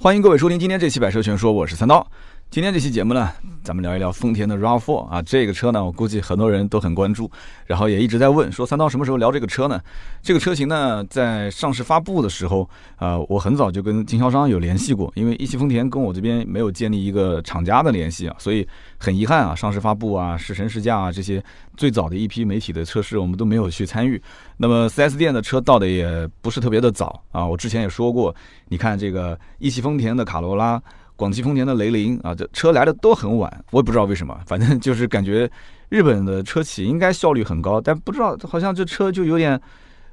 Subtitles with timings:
[0.00, 2.06] 欢迎各位收听今天这期百车全说，我是三刀。
[2.50, 3.30] 今天这期节目呢，
[3.62, 7.30] 咱们聊一聊丰田的 RAV4 啊，这个车呢，我估计很多人都很关注，
[7.66, 9.78] 然后也一直在问，说三刀什么时候聊这个车呢？
[10.22, 21.44] 这个车型呢，在上市发布的时候，呃，我很早就跟经销商有联系过，因为一汽丰田跟我这边没有建立一个厂家的联系啊，所以很遗憾啊，上市发布啊、试乘试驾啊这些
[21.76, 24.20] 最早的一批媒体的测试，我们都没有去参与。
[24.56, 28.34] 那么 4S 店的车到的也不是特别的早啊，我之前也说过，
[28.68, 30.82] 你看这个一汽丰田的卡罗拉。
[31.18, 35.50] 广汽丰田的雷凌啊，这车来的都很晚，我也不知道为什么，反正就是感觉
[35.88, 39.60] 日本的车企应该效率很高，但不知道好像这车就有点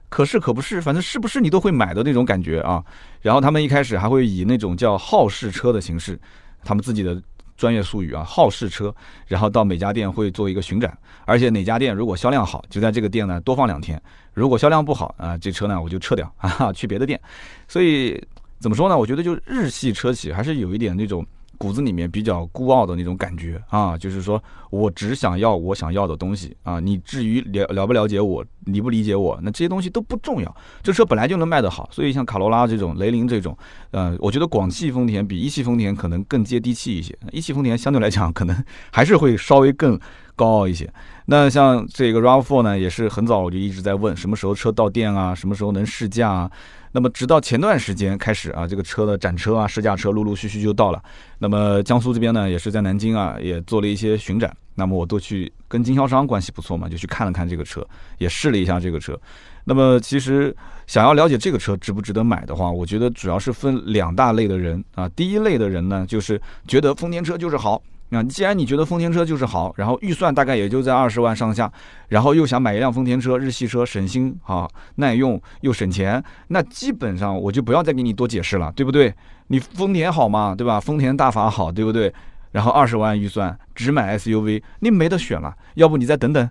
[0.09, 2.83] 可是可不是，反正是不是你都会买的那种感觉啊。
[3.21, 6.19] 然后他们一开始还会以那种叫好事车的形式，
[6.63, 7.21] 他们自己的
[7.55, 8.91] 专业术语啊，好事车，
[9.27, 13.95] 然后到每家店会做一个巡展，而且哪家店如果销量好，就在这个店呢多放两天；
[14.33, 17.21] 如果销量不好啊，这车呢我就撤掉啊，去别的店。
[17.67, 18.19] 所以。
[18.59, 18.97] 怎么说呢？
[18.97, 21.25] 我觉得就日系车企还是有一点那种
[21.57, 26.79] 骨子里面比较孤傲的那种感觉啊，就是说我只想要我想要的东西啊。
[26.79, 30.55] 你至于了了不了解我，理不理解我，那这些东西都不重要。
[30.83, 33.57] 这车本来就能卖得好，所以像卡罗拉这种、雷凌这种，
[33.91, 37.17] 呃，我觉得广汽丰田比一汽丰田可能更接地气一些。
[37.31, 39.97] 一汽丰田相对来讲可能 还是会稍微更
[40.35, 40.91] 高傲一些。
[41.27, 46.51] 那像这个 RAV4 呢，也是很早我就一直在问什么时候车到店啊，什么时候能试驾啊。
[46.95, 51.03] 那么直到前段时间开始啊，这个车的展车啊、试驾车陆陆续续就到了。
[51.39, 54.55] 那么江苏这边呢，也是在南京啊，也做了一些巡展。
[54.75, 57.85] 那么我都去跟经销商关系不错嘛，就去看了看这个车，
[58.17, 59.19] 也试了一下这个车。
[59.65, 60.55] 那么其实
[60.87, 65.09] 想要了解这个车值不值得买的话，我觉得主要是分两大类的人啊。
[65.09, 67.83] 第一类的人呢，就是觉得丰田车就是好。
[68.15, 71.71] 啊既然你觉得丰田车就是好，然后预算大概也就在二十万上下，
[72.07, 79.13] 然后又想买一辆丰田车，日系车省心啊，耐用又省钱，那基本上我就不要再给你多解释了，对不对？
[79.47, 80.79] 你丰田好嘛，对吧？
[80.79, 82.13] 丰田大法好，对不对？
[82.51, 85.53] 然后二十万预算只买 SUV，你没得选了。
[85.73, 86.49] 要不你再等等，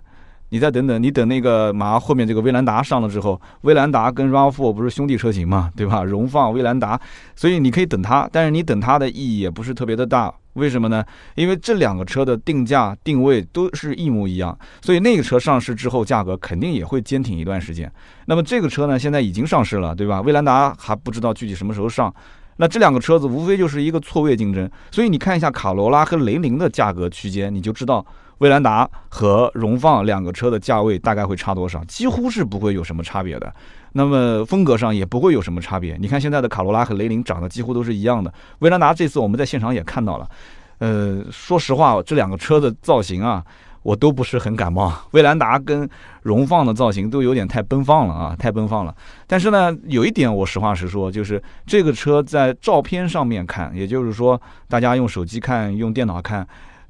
[0.55, 6.01] 你再等等，你等那个马后面这个威兰达上了之后，威兰达跟 RAV4 不是兄弟车型嘛，对吧？
[6.01, 6.97] 荣放、威兰达，
[7.35, 10.33] 所以你可以等它，但是你等它的意义也不是特别的大。
[10.53, 11.03] 为什么呢？
[11.35, 17.91] 因为这两个车的定价定位都是一模一样，所以那个车上市之后价格肯定也会坚挺一段时间。
[18.27, 20.21] 那么这个车呢，现在已经上市了，对吧？
[20.21, 22.13] 威兰达还不知道具体什么时候上。
[22.55, 28.05] 那这两个车子无非就是一个错位竞争，所以你看一下卡罗拉和雷凌的价格区间，你就知道
[28.39, 33.53] 威兰达和荣放两个车的价位大概会差多少，几乎是不会有什么差别的。
[33.93, 35.95] 那么风格上也不会有什么差别。
[36.01, 38.33] 你看现在的卡罗拉和雷凌长得几乎都是一样的。
[38.59, 40.29] 威兰达这次我们在现场也看到了，
[40.79, 43.41] 呃，说实话，这两个车的造型啊，
[43.83, 44.93] 我都不是很感冒。
[45.11, 45.89] 威兰达跟
[46.23, 48.93] 荣放的造型都有点太奔放了啊，太奔放了。
[49.25, 56.45] 但是呢，有一点我实话实说，就是这个车在照片上面看，也就是说大家用手机看、用电脑看，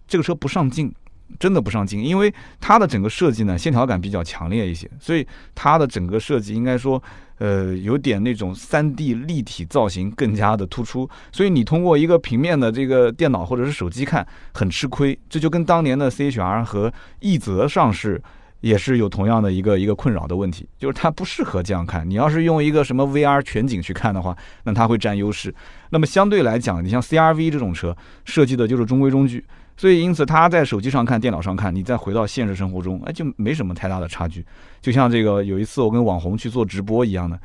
[0.08, 0.92] 这个车不上镜。
[1.40, 7.02] 真的不上镜，因为它的整个设计呢，线条感比较强烈一些，所以它的整个设计应该说，
[7.40, 18.22] 呃，有点那种三 D 立体造型更加的突出，所以你通过一个平面的这个电脑或者是手机看很吃亏，这就跟当年的 CHR 和奕泽上市
[18.62, 22.10] 也是有同样的一个一个困扰的问题，就是它不适合这样看。
[22.10, 25.54] 你要是用一个什么 VR 全景去看的话，那它会占优势。
[25.90, 29.44] 那么相对来讲，你像 CRV 这种车设计的就是中规中矩。
[29.78, 34.46] 所以，因此他在手机上看、电脑上看，你再回到现实生活中，哎，就没什么太大的差距。
[34.82, 37.38] 就像这个有一次我跟网红去做直播一样的，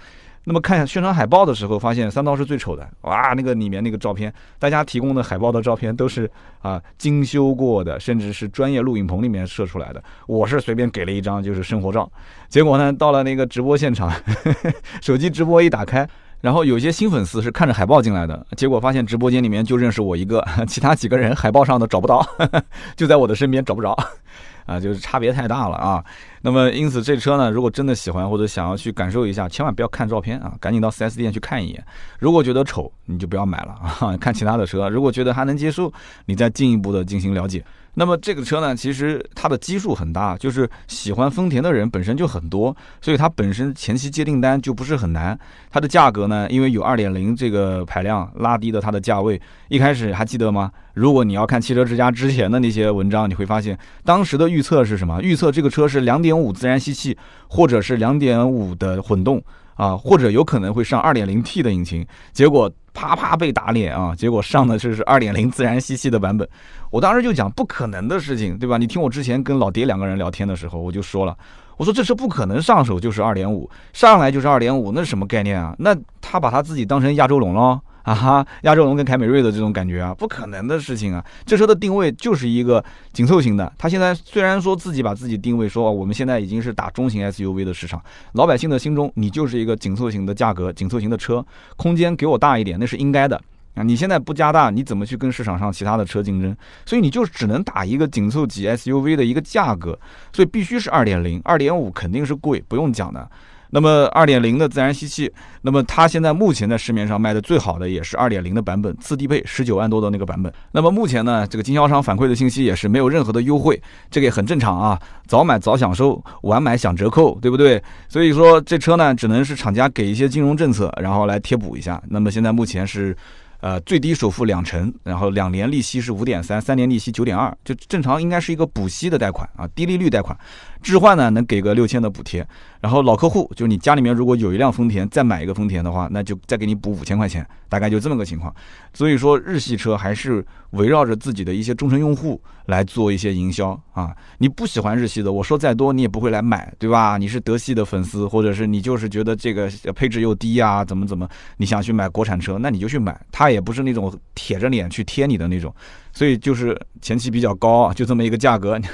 [0.44, 6.30] 那么看宣传海报的时候，发现三刀是最丑的，哇，那个里面那个照片，大家提供的海报的照片都是
[6.60, 10.02] 啊精修过的，甚至是专业录影棚里面摄出来的。
[10.26, 12.10] 我是随便给了一张就是生活照，
[12.48, 14.12] 结果呢，到了那个直播现场，
[15.02, 16.08] 手机直播一打开。
[16.40, 22.26] 然后有些新粉丝是看着海报进来的，结果发现直播间里面就认识我一个， 其他几个人海报上的找不到，
[22.96, 23.96] 就在我的身边找不着，
[24.66, 26.02] 啊，就是差别太大了啊。
[26.42, 31.84] 那么因此这车呢，如果真的喜欢或者想要去感受一下，千万不要看照片啊，赶紧到 4S 店去看一眼。
[32.18, 34.88] 如果觉得丑，你就不要买了啊，看其他的车。
[34.88, 35.92] 如果觉得还能接受，
[36.24, 37.62] 你再进一步的进行了解。
[37.94, 45.38] 那么这个车呢，其实它的基数很大，就是喜欢丰田的人本身就很多，所以它本身前期接订单就不是很难。
[45.70, 49.40] 它的价格呢，因为有2.0这个排量，拉低了它的价位。
[49.68, 50.70] 一开始还记得吗？
[50.94, 55.20] 如果你要看汽车之家之前的那些文章，你会发现当时的预测是什么？
[55.22, 57.16] 预测这个车是2.5自然吸气，
[57.48, 59.42] 或者是2.5的混动
[59.80, 62.06] 啊，或者有可能会上 2.0T 的引擎。
[62.32, 62.70] 结果。
[62.92, 64.12] 啪啪被打脸啊！
[64.16, 66.46] 结果上的这是二点零自然吸气的版本，
[66.90, 68.76] 我当时就讲不可能的事情，对吧？
[68.78, 71.34] 你听我之前跟老爹两个人聊天的时候，我就说了，
[71.76, 75.72] 我说这车不可能上手就是二点五，上来就是二点五，那是什么概念啊？
[75.78, 81.24] 那他把他自己当成亚洲龙了，啊哈，亚洲龙跟凯美瑞的这种感觉啊，不可能的事情啊。
[81.44, 82.82] 这车的定位就是一个
[83.12, 88.02] 紧凑型的，它现在虽然说自己把自己定位说我们现在已经是打中型 SUV 的市场，
[88.32, 91.44] 老百姓的心中你就是一个紧凑型的价格、紧凑型的车，
[91.76, 93.40] 空间给我大一点那是应该的。
[93.74, 96.56] 啊，你现在不加大，你怎么去跟市场上其他的车竞争？
[96.84, 99.96] 所以你就只能打一个紧凑级 SUV 的一个价格，
[100.32, 103.30] 所以必须是二点零，二点五肯定是贵，不用讲的。
[103.70, 105.32] 那么二点零的自然吸气，
[105.62, 110.52] 那么它现在目前在市面上卖的最好的也是二点零的版本，次低配十九万多的那个版本。
[110.72, 113.80] 那么目前呢，这个经销商反馈的信息也是没有任何的优惠，
[114.10, 117.82] 这个也很正常啊，早买早享受，晚买享折扣，对不对？
[118.08, 122.02] 所以说这车呢，只能是厂家给一些金融政策，然后来贴补一下。
[122.08, 123.16] 那么现在目前是。
[123.62, 130.34] 呃，最低首付两成，然后两年利息是五点三，三年利息九点二，就正常应该是一个补息的贷款啊，低利率贷款。
[130.82, 132.46] 置换呢能给个六千的补贴，
[132.80, 138.54] 然后老客户就是你家里面如果有一辆丰田，再买一个丰田的话，那就再给你补五千块钱，大概就这么个情况。
[138.92, 144.14] 所以说日系车还是围绕着自己的一些忠诚用户来做一些营销啊。
[144.38, 147.18] 你不喜欢日系的，我说再多你也不会来买，对吧？
[147.18, 151.28] 你是德系的粉丝，或者是你就是觉得这个配置又低啊，怎么怎么，
[151.58, 155.74] 你想去买国产车，那你就去买，他也不是那种铁着脸去贴你的那种，
[156.12, 158.80] 所以就是前期比较高，就这么一个价格。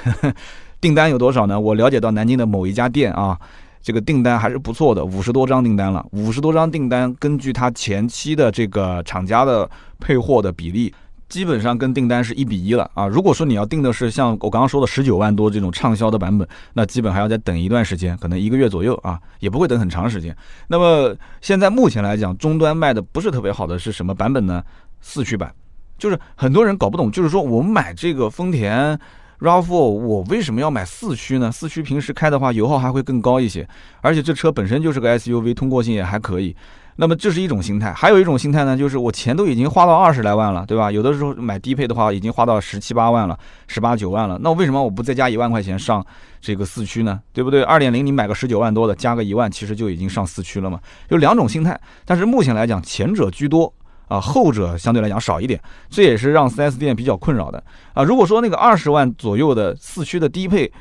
[0.79, 1.59] 订单有多少呢？
[1.59, 3.37] 我了解到南京的某一家店啊，
[3.81, 6.05] 这个订单还是不错的，五十多张订单了。
[6.11, 9.69] 五十多张订单，根据它前期的这个厂家的
[9.99, 10.93] 配货的比例，
[11.27, 13.07] 基本上跟订单是一比一了啊。
[13.07, 20.35] 如果说你要订的是像我刚刚说的十九万多这种畅销的版本，那基本还要再等一段时间，可能一个月左右啊，也不会等很长时间。
[20.67, 24.63] 那么现在目前来讲，终端卖的不是特别好的是什么版本呢？
[25.01, 25.51] 四驱版，
[25.97, 28.99] 就是很多人搞不懂，就是说我们买这个丰田。
[29.39, 31.51] RAV4，我为什么要买四驱呢？
[31.51, 33.67] 四驱平时开的话，油耗还会更高一些，
[34.01, 36.55] 而且这车本身就是个 SUV，通过性也还可以。
[36.99, 40.91] 那么这是一种心态，还有一种心态呢，就是我钱都已经花到二十来万了，对吧？
[40.91, 43.37] 有的时候买低配的话，已经花到十七八万了，
[43.67, 44.39] 十八九万了。
[44.41, 46.03] 那为什么我不再加一万块钱上
[46.41, 47.19] 这个四驱呢？
[47.31, 47.61] 对不对？
[47.61, 50.79] 二点零你买个十九万多的，加个一万，其实就已经上四驱了嘛。
[51.09, 53.71] 有两种心态，但是目前来讲，前者居多。
[54.07, 55.59] 啊，后者相对来讲少一点，
[55.89, 57.63] 这也是让 4S 店比较困扰的
[57.93, 58.03] 啊。
[58.03, 60.71] 如果说那个二十万左右的四驱的低配，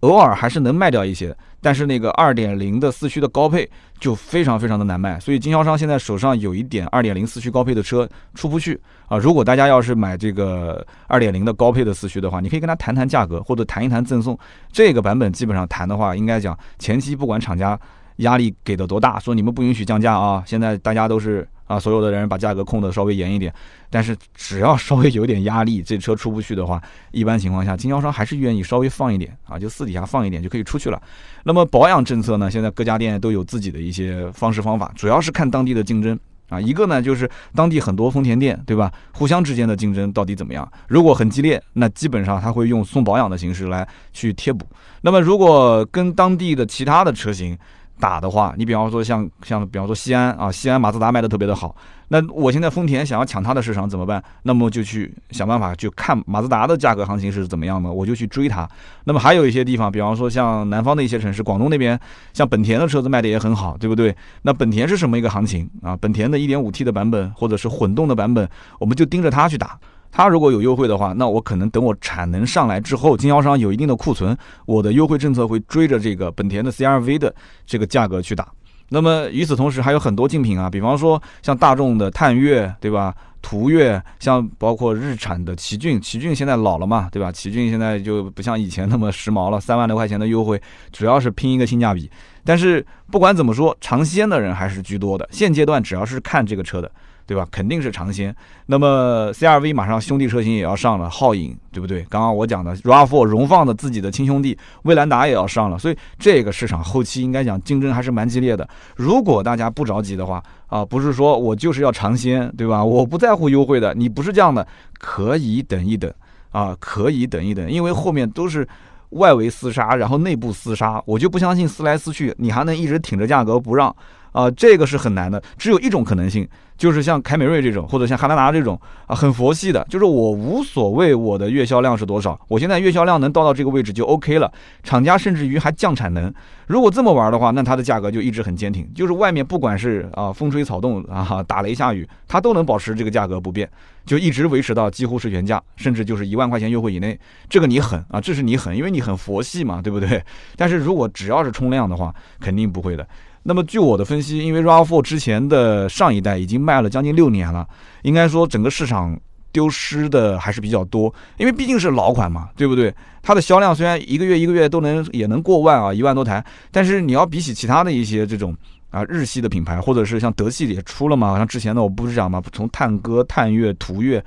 [0.00, 3.66] 偶尔还是能卖掉一些，但是那个二点零的四驱的高配
[3.98, 8.78] 就非常非常的难卖，所以经销商现在手上有一点二点零四驱高配的车出不去
[9.08, 9.16] 啊。
[9.16, 14.38] 如果大家要是买这个二点零的高配的四驱的话，你可以跟他谈谈价格，或者谈一谈赠送。
[14.70, 17.80] 这个版本基本上谈的话，应该讲前期不管厂家
[18.16, 21.48] 压力给的多大，说你们不允许降价啊，现在大家都是。
[21.66, 23.52] 啊，所有的人把价格控得稍微严一点，
[23.90, 31.02] 但是只要稍微有点压力，这车出不去的话，一般情况下经销商还是愿意稍微放一点啊，就私底下放一点就可以出去了。
[31.42, 32.50] 那么保养政策呢？
[32.50, 36.18] 现在各家店都有自己的一些方式方法，主要是看当地的竞争
[36.48, 36.60] 啊。
[36.60, 38.92] 一个呢就是当地很多丰田店，对吧？
[39.12, 40.70] 互相之间的竞争到底怎么样？
[40.88, 44.66] 如果很激烈，那基本上他会用送保养的形式来去贴补。
[45.00, 47.56] 那么如果跟当地的其他的车型，
[48.00, 51.74] 打的话，你比方说像像比方说西安啊，西安马自达卖的特别的好，
[52.08, 54.22] 那我现在丰田想要抢它的市场怎么办？
[54.42, 58.68] 那么就去想办法去看马自达的价格行情是怎么样的，我就去追它。
[59.04, 61.98] 那么还有一些地方，比方说像南方的一些城市，广东那边，
[62.32, 64.14] 像本田的车子卖的也很好，对不对？
[64.42, 65.96] 那本田是什么一个行情啊？
[65.96, 68.48] 本田的 1.5T 的版本或者是混动的版本，
[68.78, 69.78] 我们就盯着它去打。
[70.16, 77.34] 它如果有优惠的话，那我可能等我产能上来之后，经销商有一定的库存，我的优惠政策会追着这个本田的 CRV 的
[77.66, 78.46] 这个价格去打。
[78.90, 83.12] 那么与此同时，还有很多竞品啊，比方说像大众的探岳，对吧？
[83.42, 87.32] 途岳，像包括日产的奇骏，奇骏现在老了嘛，对吧？
[87.32, 92.08] 奇骏现在就不像以前那么时髦了，三万多块钱的优惠，主要是拼一个性价比。
[92.44, 95.28] 但是不管怎么说，尝鲜的人还是居多的。
[95.32, 96.88] 现阶段只要是看这个车的。
[97.26, 97.46] 对吧？
[97.50, 98.34] 肯定是尝鲜。
[98.66, 102.02] 那么 CRV 马上兄弟车型也要上了，皓影，对不对？
[102.10, 108.68] 刚刚我讲的 RAV4 荣放的自己的亲兄弟威兰达也要上了，所以这个市场后期应该讲竞争还是蛮激烈的。
[108.96, 112.84] 如果大家不着急的话，啊，不是说我就是要尝鲜，对吧？
[112.84, 114.66] 我不在乎优惠的，你不是这样的，
[114.98, 116.12] 可以等一等
[116.50, 118.66] 啊，可以等一等，因为后面都是
[119.10, 123.94] 外围厮杀，然后内部厮杀，我就不相信撕来撕去，你还能一直挺着价格不让。
[124.34, 136.34] 啊，这个是很难的，只有一种可能性，就是像凯美瑞这种，或者像汉兰达这种啊，很佛系的，就是我无所谓我的月销量是多少，我现在月销量能到到这个位置就 OK 了，厂家甚至于还降产能。
[136.66, 143.70] 如果这么玩的话，那它的价格就一直很坚挺，就是外面不管是啊风吹草动啊打雷下雨，它都能保持这个价格不变，
[144.04, 147.16] 就一直维持到几乎是原价，甚至就是一万块钱优惠以内。
[147.48, 150.20] 这个你狠啊，这是你狠，因为你很佛系嘛，对不对？
[150.56, 153.06] 但是如果只要是冲量的话，肯定不会的。
[153.46, 157.68] 那么据我的分析，因为 RAV4 之前的上一代已经卖了将近六年了，
[158.00, 159.14] 应该说整个市场
[159.52, 162.92] 丢失的还是比较多，因为毕竟是老款嘛，对不对？
[163.22, 168.56] 它的销量虽然一个月一个月都能也能过万啊，一万多台，但是你要比起其他的一些这种
[168.88, 174.24] 啊日系的品牌，或者是像德系也出了嘛，像之前的我不是讲嘛，从探歌、探岳、途岳。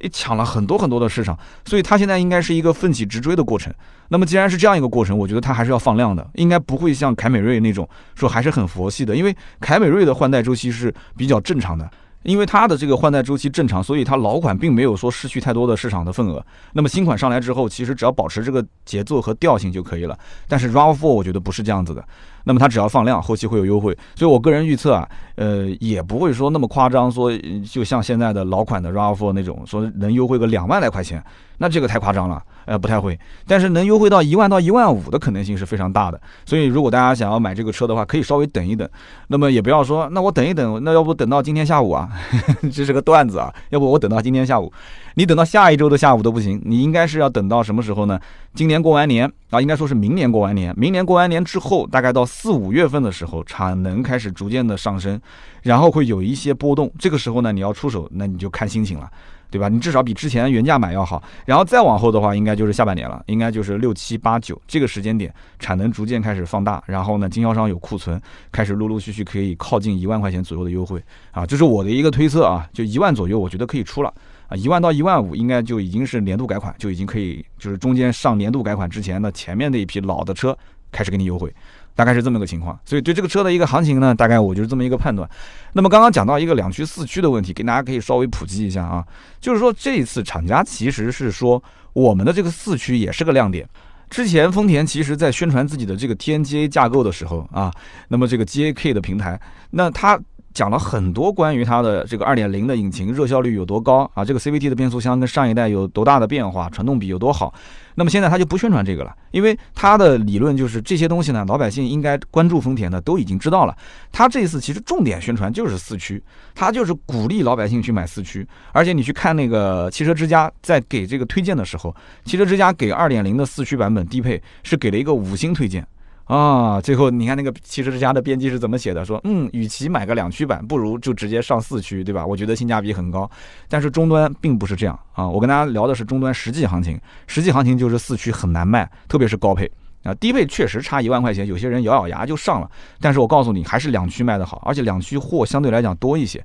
[0.00, 3.72] 也抢了很多很多的市场，所以它现在应该是一个奋起直追的过程。
[4.08, 11.88] 那么既然是这样一个过程，我觉得它还是要放量的，应该不会像凯美瑞那种说还是很佛系的，因为凯美瑞的换代周期是比较正常的。
[12.22, 16.44] 因为它的这个换代周期正常，所以它老款并没有说失去太多的市场的份额。
[16.74, 20.18] 那么新款上来之后，其实只要保持这个节奏和调性就可以了。
[20.46, 22.04] 但是 RAV4 我觉得不是这样子的。
[22.44, 23.96] 那么它只要放量，后期会有优惠。
[24.14, 27.30] 所以我个人预测啊，呃，也不会说那么夸张，说
[27.70, 31.22] 就像现在的老款的 RAV4 那种，说能优惠个两万来块钱，
[31.58, 32.42] 那这个太夸张了。
[32.66, 33.18] 呃，不太会，
[33.48, 36.20] 但是能优惠到一万到一万五的可能性是非常大的。
[36.44, 38.88] 所以，如果大家想要买这个车的话，可以稍微等一等。
[39.26, 42.08] 那么也不要说，那我等一等，那要不等到今天下午啊？
[42.72, 43.52] 这是个段子啊。
[43.70, 44.72] 要不我等到今天下午，
[45.14, 46.60] 你等到下一周的下午都不行。
[46.64, 48.18] 你应该是要等到什么时候呢？
[48.54, 50.74] 今年过完年啊，应该说是明年过完年。
[50.76, 55.20] 明年过完年之后，大概到四五月份的时候，产能开始逐渐的上升，
[55.62, 56.90] 然后会有一些波动。
[56.98, 59.10] 这个时候呢，你要出手，那你就看心情了。
[59.52, 59.68] 对吧？
[59.68, 71.02] 你至少比之前原价买要好，然后再往后的话，应该就是下半年了，应该就是六七八九这个时间点，产能逐渐开始放大，然后呢，经销商有库存，开始陆陆续续可以靠近一万块钱左右的优惠
[71.32, 74.14] 啊，这是我的一个推测啊，就一万左右，我觉得可以出了
[74.50, 80.54] 啊，一万到一万五应该就已经是年度改款，就已经可以，就是中间上年度改款之前的前面那一批老的车
[80.92, 81.50] 开始给你优惠。
[81.96, 85.28] 大概是这么个情况，所以对这个车的一个行情呢，大概我就是这么一个判断。
[85.72, 89.04] 那么刚刚讲到一个两驱四驱的问题，给大家可以稍微普及一下啊，
[89.38, 93.68] 就是说这一次厂家其实是说我们的这个四驱也是个亮点。
[94.08, 97.70] 之前丰田其实在宣传自己的这个 TNGA 架构的时候啊，
[98.08, 99.38] 那么这个 GAK 的平台，
[99.70, 100.18] 那它。
[100.52, 107.54] 讲了很多关于它的这个二点零的引擎热效率有多高啊，这个 CVT 的变速箱跟上一代有多大的变化，传动比有多好。
[107.94, 113.76] 那么现在他就不宣传这个了，因为他的理论就是这些东西呢，老百姓应该关注丰田的都已经知道了。
[114.10, 116.22] 他这次其实重点宣传就是四驱，
[116.54, 118.46] 他就是鼓励老百姓去买四驱。
[118.72, 125.86] 而且你去看那个汽车之家在给这个推荐的时候，汽车之家给二点零的四驱版本低配是给了一个五星推荐。
[126.30, 129.04] 啊，最后你看那个汽车之家的编辑是怎么写的？
[129.04, 132.24] 说，嗯，与其买个两驱版，不如就直接上四驱，对吧？
[132.24, 133.28] 我觉得性价比很高。
[133.68, 136.96] 但是终端并不是这样啊，我跟大家聊的是终端实际行情，
[137.26, 139.68] 实际行情就是四驱很难卖，特别是高配
[140.04, 142.70] 啊，低配确实差一万块钱，有些人咬咬牙就上了。
[143.00, 146.40] 但是我告诉你，还是两驱卖的好，而且两驱货相对来讲多一些。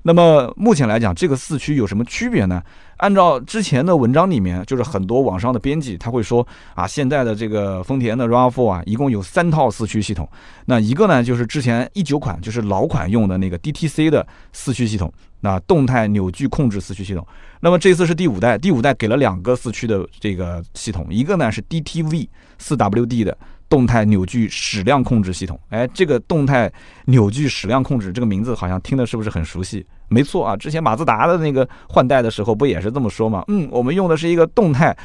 [0.00, 2.62] 那么目前来讲，这个四驱有什么区别呢？
[2.98, 10.28] 按照之前的文章里面，就是很多网上的编辑他会说啊，现在的这个丰田的 RAV4 啊，一共有三套四驱系统。
[10.64, 17.26] 那一个呢，就是之前一九款就是老款用的那个 DTC 的四驱系统，那动态扭矩控制四驱系统。
[17.60, 23.36] 那么这次是第五代，第五代给了两个四驱的这个系统，一个呢是 DTV 四 WD 的。
[23.68, 26.72] 动态扭矩矢量控制系统，哎，这个动态
[27.06, 29.84] 扭矩矢量控制这个名字好像听的是不是很熟悉？
[30.08, 33.44] 没错啊，之前马自达的那个换代的时候不也是这么说吗？
[33.48, 34.96] 嗯，我们用的是一个动态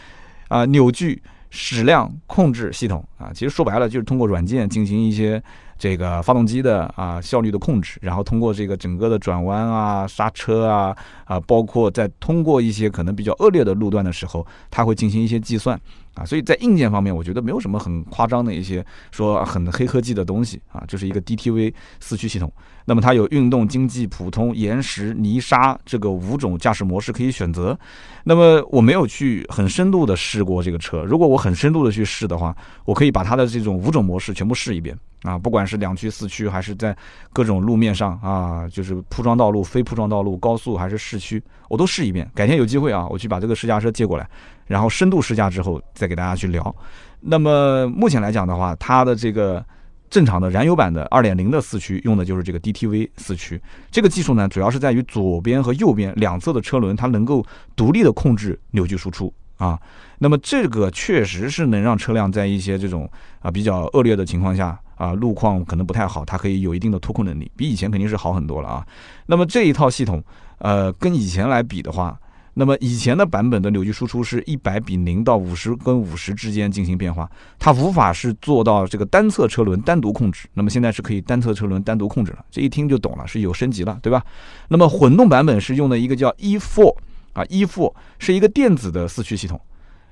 [0.48, 5.42] 啊扭矩矢量控制系统啊，其实说白了就是通过软件进行一些
[5.80, 15.80] 这个发动机的啊效率的控制，然后通过这个整个的转弯啊、刹车啊啊，包括在通过一些可能比较恶劣的路段的时候，它会进行一些计算。
[16.14, 22.52] 啊，所以在硬件方面，我觉得没有什么很夸张的一些说很黑科技的东西啊，就是一个 DTV 四驱系统。
[22.86, 27.78] 那么它有运动、经济、普通、岩石、泥沙这个五种驾驶模式可以选择。
[28.26, 36.96] 那么我没有去很深度的试过这个车，如果我很深度的去试的话，我可以把它的这种五种模式全部试一遍啊，不管是两驱、四驱，还是在
[37.32, 42.30] 各种路面上啊，就是铺装道路、非铺装道路、高速还是市区，我都试一遍。
[42.34, 44.28] 改天有机会啊，我去把这个试驾车借过来。
[44.68, 46.76] 然后深度试驾之后再给大家去聊。
[47.20, 49.64] 那么目前来讲的话，它的这个
[50.10, 53.62] 正常的燃油版的二点零的四驱用的就是这个 DTV 四驱。
[53.92, 59.78] 这个技术呢，主要是在于左边和右边两侧的车轮它能够独立的控制扭矩输出啊。
[60.18, 63.10] 那么这个确实是能让车辆在一些这种
[63.40, 68.86] 啊比较恶劣的情况下啊，路况可能不太好，它可以有一定的脱控能力，比以前肯定是好很多了啊。
[69.26, 70.24] 那么这一套系统，
[70.60, 72.16] 呃，跟以前来比的话。
[72.54, 77.28] 那么以前的版本的扭矩输出是一百比零到五十跟五十之间进行变化，
[77.58, 80.50] 它无法是做到这个单侧车轮单独控制。
[80.54, 84.22] 那么现在是可以单侧车轮单独控制了，这一听就懂了，是有升级了，对吧？
[84.68, 86.94] 那么混动版本是用的一个叫 e4
[87.32, 89.60] 啊，e4 是一个电子的四驱系统，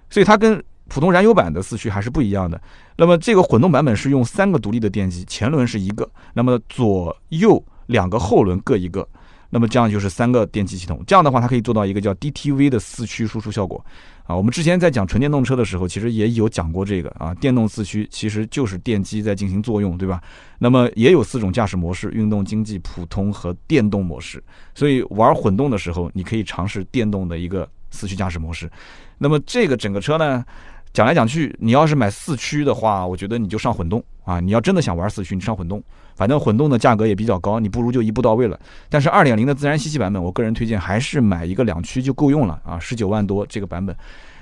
[0.10, 2.60] 所以它跟普通燃油版的四驱还是不一样的。
[2.98, 9.08] 那么这个混动版本是用三个独立的电机，前轮是一个，那么左右两个后轮各一个。
[9.52, 13.84] 那么这样就是三个电机系统，这样的话它可以做到一个叫 DTV 的四驱输出效果
[14.26, 14.36] 啊。
[14.36, 20.22] 我们之前在讲纯电动车的时候，其实也有讲过这个啊，电动四驱其实就是电机在进行作用，对吧？
[20.60, 24.44] 那么也有四种驾驶模式：运动、经济、普通和电动模式。
[24.76, 28.70] 所以玩混动的时候，你可以尝试电动的一个四驱驾驶模式。
[29.18, 30.46] 那么这个整个车呢？
[30.92, 34.40] 讲来讲去，你要是买四驱的话，我觉得你就上混动啊！
[34.40, 35.82] 你要真的想玩四驱，你上混动，
[36.16, 38.60] 反正混动的价格也比较高，你不如就一步到位了。
[38.90, 43.96] 但是二点零的自然吸气版本，我个人推荐还是买一个两驱就够用了啊，十九万多这个版本。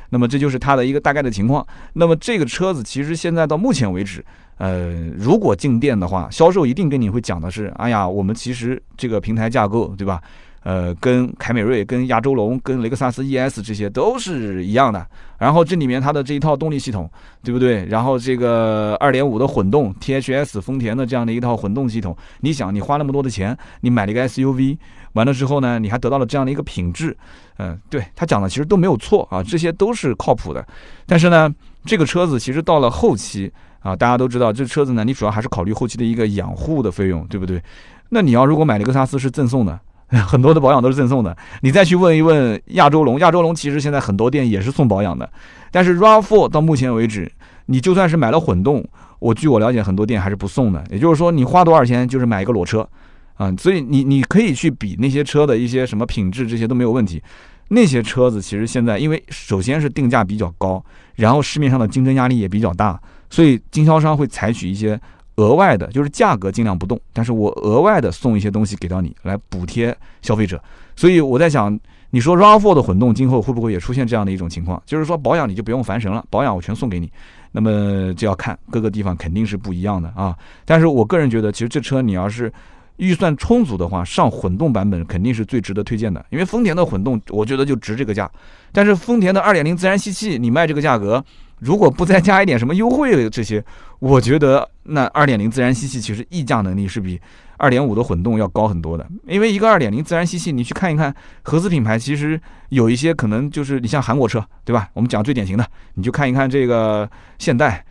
[0.09, 1.65] 那么这就是它的一个大概的情况。
[1.91, 4.23] 那么这个车子其实现在到目前为止，
[4.57, 10.21] 呃，如果进店的话，销售一定跟你会讲的是，哎呀，我们其实这个平台架构，对吧？
[10.67, 15.07] 呃，跟凯美瑞、跟亚洲龙、跟雷克萨斯 ES 这些都是一样的。
[15.37, 17.09] 然后这里面它的这一套动力系统，
[17.41, 17.85] 对不对？
[17.85, 24.77] 然后这个二点五的混动 THS 丰田的这样的一套混动系统，你想，你花那么多的钱，你买了一个 SUV，
[25.13, 27.15] 完了之后呢，你还得到了这样的一个品质，
[27.59, 30.67] 嗯，对他讲的其实都没有错啊，这些都是靠谱的。
[31.05, 31.49] 但是呢，
[31.85, 37.63] 这个车子其实到了后期啊，大家都知道，这车子呢，你主要还是考虑后期的一个养护的费用，对不对？
[38.09, 39.79] 那你要如果买雷克萨斯是赠送的。
[40.25, 45.29] 很多的保养都是赠送的，你再去问一问亚洲龙，亚洲龙其实现在很多店也是送保养的。
[45.69, 47.29] 但是 RAV4 到目前为止，
[47.65, 48.81] 你就算是买了混动，
[49.19, 50.81] 我据我了解，很多店还是不送的。
[50.89, 52.87] 也就是说，你花多少钱就是买一个裸车
[53.35, 57.21] 啊，所以你你可以去比那些车的一些什么品质，这些都没有问题。
[57.67, 60.81] 那些车子其实现在因为首先是定价比较高，
[61.15, 62.97] 然后市面上的竞争压力也比较大，
[63.29, 64.97] 所以经销商会采取一些。
[65.37, 70.61] 额外的，就是价格尽量不动，但是我额外的送一些东西给到你，来补贴消费者。
[70.95, 71.79] 所以我在想，
[72.09, 74.81] 你说 RAV4 的混动今后会不会也出现这样的一种情况？
[74.85, 77.11] 就是说保养你就不用烦神了，保养我全送给你。
[77.51, 80.35] 那么就要看各个地方肯定是不一样的啊。
[80.65, 82.51] 但是我个人觉得，其实这车你要是
[82.97, 86.25] 预算充足的话，上混动版本肯定是最值得推荐的。
[86.31, 88.29] 因为丰田的混动，我觉得就值这个价。
[88.71, 91.23] 但是丰田的2.0自然吸气，你卖这个价格。
[91.59, 93.63] 如果不再加一点什么优惠的这些，
[93.99, 97.19] 我觉得那二点零自然吸气其实溢价能力是比
[97.57, 99.07] 二点五的混动要高很多的。
[99.25, 102.39] 因为一个二点零自然吸气，你去看一看合资品牌，其实
[102.69, 104.87] 有一些可能就是你像韩国车，对吧？
[104.93, 105.65] 我们讲最典型的，
[105.95, 107.83] 你就看一看这个现代，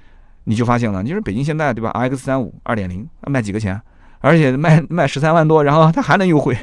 [0.44, 3.80] 你就发现了，你说北京现代对吧？RX 三五二点零卖几个钱？
[4.20, 6.56] 而且卖卖十三万多，然后它还能优惠，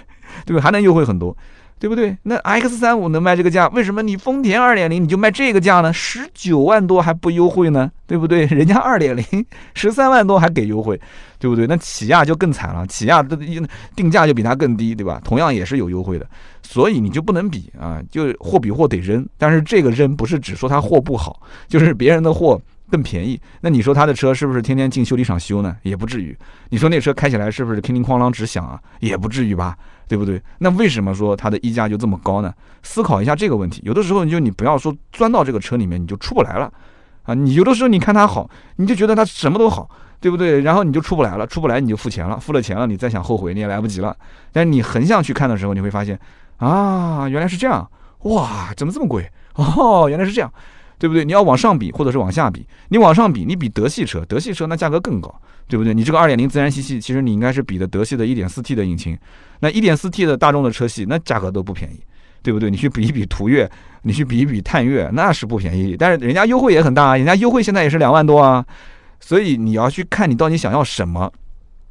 [0.45, 0.61] 对吧？
[0.61, 1.35] 还能优惠很多。
[1.83, 2.17] 对不对？
[2.23, 5.91] 那 X 三五能卖这个价，为什么你丰田二点零你就卖这个价呢？
[5.91, 7.91] 十九万多还不优惠呢？
[8.07, 8.45] 对不对？
[8.45, 10.97] 人家二点零十三万多还给优惠，
[11.37, 11.67] 对不对？
[11.67, 13.37] 那起亚就更惨了，起亚的
[13.97, 15.19] 定价就比它更低，对吧？
[15.25, 16.25] 同样也是有优惠的，
[16.61, 19.27] 所以你就不能比啊，就货比货得扔。
[19.37, 22.57] 但是这个扔不是只说它货不好，就是别人的货。
[22.89, 25.75] 更便宜，那你说他的车是不是天天进修理厂修呢？
[25.81, 26.37] 也不至于。
[26.69, 28.79] 你说那车开起来是不是叮叮哐啷直响啊？
[28.99, 29.75] 也不至于吧，
[30.07, 30.41] 对不对？
[30.59, 32.53] 那为什么说它的溢价就这么高呢？
[32.83, 33.81] 思考一下这个问题。
[33.83, 36.71] 有的时候你就你不要说钻到这个车里面你就出不来了
[37.23, 37.33] 啊！
[37.33, 40.61] 你有的时候你看它好，你就觉得它什么都好，对不对？
[40.61, 44.15] 然后你就出不来了，出不来你就付钱了，付了钱了你再想后悔你也来不及了。
[44.51, 46.19] 但是你横向去看的时候，你会发现
[46.57, 47.89] 啊，原来是这样
[48.23, 50.07] 哇，怎么这么贵哦？
[50.09, 50.53] 原来是这样。
[50.97, 51.25] 对不对？
[51.25, 52.65] 你要往上比，或者是往下比。
[52.89, 55.33] 你往上比，你比德系车，德系车那价格更高，
[55.67, 55.93] 对不对？
[55.93, 59.17] 你这个二点零自然吸气，其实你应该是比的德系的一点四 T 的引擎。
[59.59, 61.99] 那一点四 T 的大众的车系，那价格都不便宜，
[62.41, 62.69] 对不对？
[62.69, 63.69] 你去比一比途岳，
[64.03, 65.95] 你去比一比探岳，那是不便宜。
[65.97, 68.65] 但是人家优惠也很大，人家优惠现在也是两万多啊。
[69.19, 71.31] 所以你要去看你到底想要什么。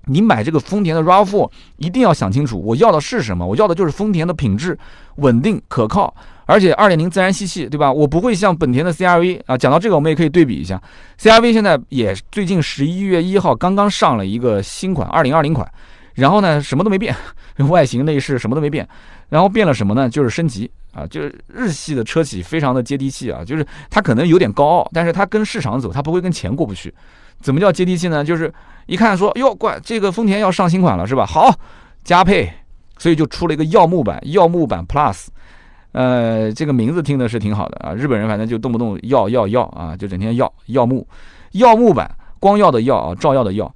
[0.07, 3.47] 你买这个丰田的 RAV4，一定要想清楚，我要的是什么？
[3.47, 4.79] 我要的就是丰田的品质，
[5.17, 6.15] 稳定可靠。
[6.45, 7.91] 而且二点零自然吸气，对吧？
[7.91, 9.57] 我不会像本田的 CRV 啊。
[9.57, 10.81] 讲到这个，我们也可以对比一下
[11.19, 15.67] ，CRV 现在也最近十一月一号刚刚上了一个新款二零二零款，
[16.15, 17.15] 然后呢什么都没变，
[17.71, 18.87] 外形内饰什么都没变，
[19.29, 20.11] 然后变了什么呢？
[20.11, 26.93] 就是升级啊，就是日系的车企非常的接地气啊，就是它可能有点高傲，但是它跟市场走，它不会跟钱过不去。
[27.43, 28.25] 怎么叫接地气呢？
[28.25, 28.53] 就是
[28.87, 31.27] 一看说哟，怪这个丰田要上新款了是吧？
[31.27, 31.55] 好，
[32.05, 32.51] 加配，
[32.97, 35.27] 所以就出了一个耀木版，耀木版 Plus。
[35.93, 41.07] 呃，这个名字听的是挺好的啊，日本人反正就动不动要要要啊，就整天要耀木，
[41.53, 43.71] 耀木版光耀的耀啊，照耀的耀，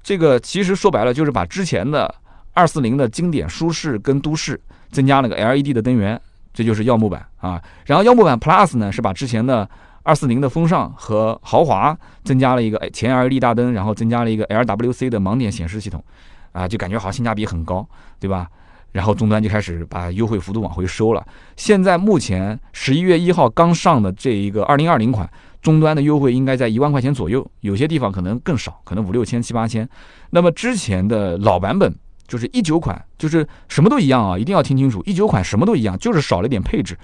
[0.00, 2.14] 这个其实说白了就是把之前的
[2.52, 4.60] 二四零的经典舒适跟都市
[4.92, 6.20] 增加了个 LED 的灯源，
[6.54, 7.60] 这就是耀木版啊。
[7.84, 9.68] 然后耀木版 Plus 呢是把之前的
[10.06, 16.02] 二四零的风尚和豪华增加了一个前 LED 大灯，然后增加了一个 LWC 的盲点显示系统，
[16.52, 17.84] 啊，就感觉好像性价比很高，
[18.20, 18.46] 对吧？
[18.92, 21.26] 然后终端就开始把优惠幅度往回收了。
[21.56, 25.28] 现在目前十一月一号刚上的这一个二零二零款，
[25.60, 29.86] 终端的优惠应该在一万块钱左右，有些地方可能更少，可能五六千、七八千。
[30.30, 31.92] 那么之前的老版本
[32.28, 36.96] 就是一九款，就是什么都一样啊，一定要听清楚，一九款什么都一样，就是少了点配置。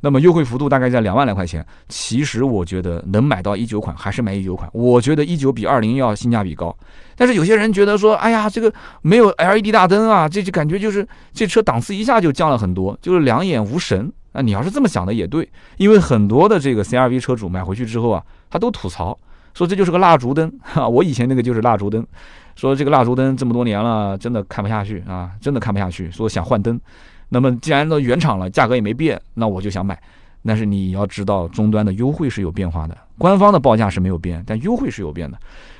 [0.00, 1.64] 那么优惠幅度大概在两万来块钱。
[1.88, 6.76] 其实我觉得能买到一九款还是买一九款，我觉得一九比二零要性价比高。
[7.16, 14.12] 但是有些人觉得说，哎呀，这个没有 LED 大灯啊，这就感觉就是这车档次一下就降了很多，就是两眼无神。
[14.32, 19.18] 那你要是这么想的也对，因为很多的这个 CRV 车主买回去之后啊，他都吐槽
[19.54, 22.06] 说这就是个蜡烛灯哈，我以前那个就是蜡烛灯，
[22.54, 26.78] 说这个蜡烛灯这么多年了，真的看不下去啊，真的看不下去，说想换灯。
[27.28, 30.00] 那么既然都原厂了，价格也没变，那我就想买。
[30.44, 35.36] 但是你要知道，终端的优惠是有变化的，官方的报价是没有变，但优惠是有变的。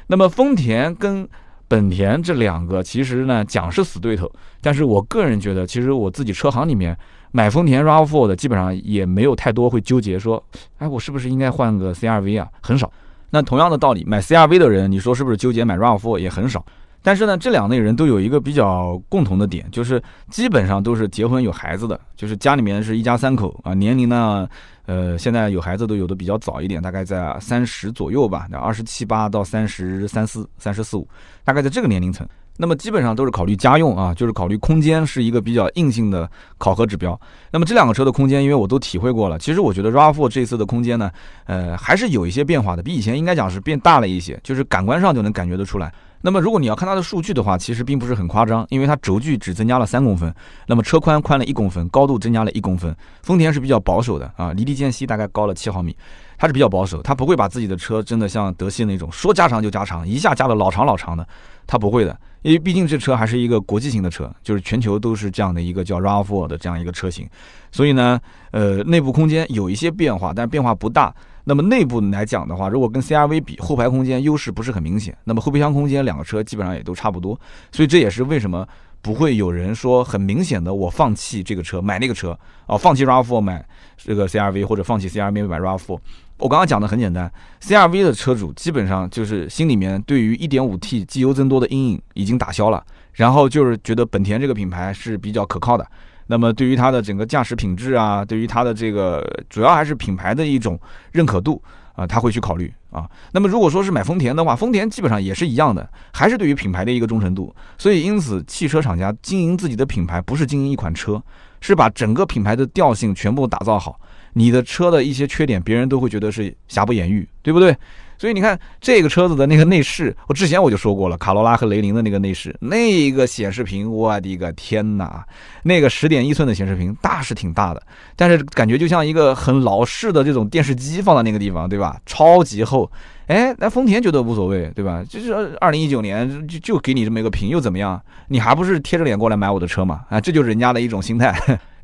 [0.08, 1.28] 那么丰田跟
[1.68, 4.28] 本田这两个其实呢讲是死对头，
[4.60, 6.96] 但是我个人觉得，其实我自己车行里面
[7.30, 10.42] 买丰田 RAV4 的基本上也没有太多会纠结说，
[10.78, 12.48] 哎，我是不是应该换个 CRV 啊？
[12.60, 12.92] 很少。
[13.30, 16.64] 那同样的道理，买 CRV 的人，你说是不是纠结买 RAV4 也很少？
[17.06, 24.48] 但是呢，这两类人都有一个比较共同的点，就是基本上都是结婚有孩子的，就是家里面是一家三口啊，年龄呢，
[24.86, 31.06] 呃，现在有孩子都有的比较早一点，大概在三十左右吧，二十七八到三十三四、三十四五，
[31.44, 32.26] 大概在这个年龄层。
[32.58, 37.16] 那么基本上都是考虑家用啊，就是考虑空间是一个比较硬性的考核指标。
[37.52, 41.08] 那么这两个车的空间，因为我都体会过了，其实我觉得 RAV4 这次的空间呢，
[41.44, 45.94] 呃，还是有一些变化的，比以前应该讲是变大了一些，就是感官上就能感觉得出来。
[46.22, 50.34] 那么，如果你要看它的数据的话，其实并不是很夸张，因为它轴距只增加了三公分，
[50.66, 52.94] 那么车宽宽了一公分，高度增加了一公分。
[53.22, 55.96] 丰田是比较保守的啊，离地间隙大概高了七毫米，
[56.36, 61.26] 它是比较保守，它不会把自己的车真的像德系那种说加长就加长，一下加的老长老长的，
[61.66, 67.28] 它不会的，因为毕竟这车还是一个国际型的车，就是全球都是这样的一个叫 RAV4 的这样一个车型，
[67.70, 68.18] 所以呢，
[68.50, 71.14] 呃，内部空间有一些变化，但变化不大。
[71.48, 75.16] 那么内部来讲的话，如果跟 CRV 比，后排空间优势不是很明显。
[75.22, 77.38] 那么后备箱空间，两个车基本上也都差不多。
[77.70, 78.66] 所以这也是为什么
[79.00, 83.64] 不会有人说很明显的我放弃这个车买那个车啊，放弃 RAV4 买
[83.96, 85.98] 这个 CRV，或者放弃 CRV 买 RAV4。
[86.38, 87.32] 我刚刚讲的很简单
[87.62, 95.86] ，CRV 的车主基本上就是心里面对于 1.5T 机油增多的阴影已经打消了，然后就是觉得本田这个品牌是比较可靠的。
[96.26, 100.78] 那么对于它的整个驾驶品质啊，对于它的这个主要还是品牌的一种
[101.12, 101.62] 认可度
[101.94, 103.08] 啊，他会去考虑啊。
[103.32, 107.54] 那么如果说是买丰田的话，丰田基本上也是一样的，还是对于品牌的一个忠诚度。
[107.78, 111.22] 所以因此，汽车厂家经营自己的品牌，不是经营一款车，
[111.60, 113.98] 是把整个品牌的调性全部打造好。
[114.34, 117.74] 你的车的一些缺点，别人都会觉得是瑕不掩瑜，对不对？
[118.18, 125.24] 所以你看这个车子的那个内饰，我之前我就说过了，卡罗拉和雷凌的那个内饰，那个显示屏，我的个天哪，
[125.62, 127.82] 那个十点一寸的显示屏，大是挺大的，
[128.16, 132.00] 但是感觉就像一个很老式的这种电视机放在那个地方，对吧？
[132.06, 132.90] 超级厚。
[133.26, 135.04] 哎，那丰田觉得无所谓，对吧？
[135.08, 138.00] 就是二零一九年就就给你这么一个屏，又怎么样？
[138.28, 140.02] 你还不是贴着脸过来买我的车嘛？
[140.08, 141.34] 啊，这就是人家的一种心态。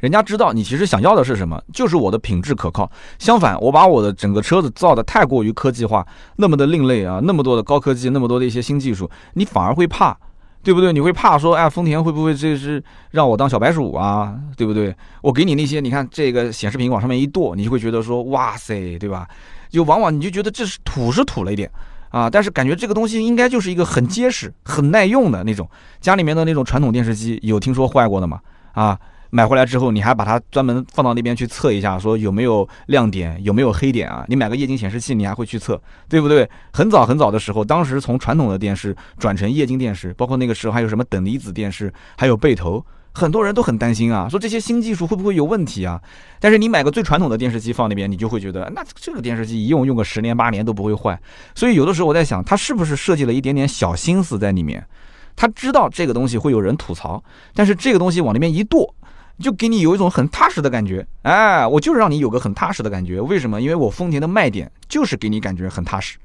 [0.03, 2.91] 人家知道你其实想要的是什么，就是我的品质可靠。
[3.21, 10.19] 相反，我把我的整个车子造的太过于科技化，那么的另类啊，那么多的高科技，那么多的一些新技术，你反而会怕，
[10.61, 10.93] 对不对？
[10.93, 14.35] 你会怕说，哎，丰田会不会这是让我当小白鼠啊？
[14.57, 14.93] 对不对？
[15.21, 19.29] 我给你那些，你看这个显示屏往上面一跺，你就会觉得说，哇塞，对吧？
[19.71, 21.71] 就往往你就觉得这是土是土了一点
[22.11, 25.71] 啊，但是感觉这个东西应该就是一个很结实、很耐用的那种。
[26.01, 28.41] 家里面的那种传统电视机有听说坏过的吗？
[28.73, 28.99] 啊？
[29.35, 34.23] 买回来之后，你还把它专门放到那边去测一下，说有没有亮点，有没有黑点啊？
[34.29, 36.47] 你买个液晶显示器，你还会去测，对不对？
[36.71, 45.99] 很早很早的时候，当时从传统的电视转成液晶电视，包括那个时候还有什么等离子电视，还有背投，很多人都很担心啊，说这些新技术会不会有问题啊？
[46.39, 51.19] 但是你买个最传统的电视机放那边，你就会觉得，那这个电视机一用用个十年八年都不会坏。
[51.55, 54.87] 所以有的时候我在想，他是不是设计了一点点小心思在里面？
[55.35, 58.95] 他知道这个东西会有人吐槽，但是这个东西往那边一剁。
[59.43, 63.21] 就给你有一种很踏实的感觉，哎，我就是让你有个很踏实的感觉。
[63.21, 63.61] 为什么？
[63.61, 66.17] 因为我丰田的卖点就是给你感觉很踏实。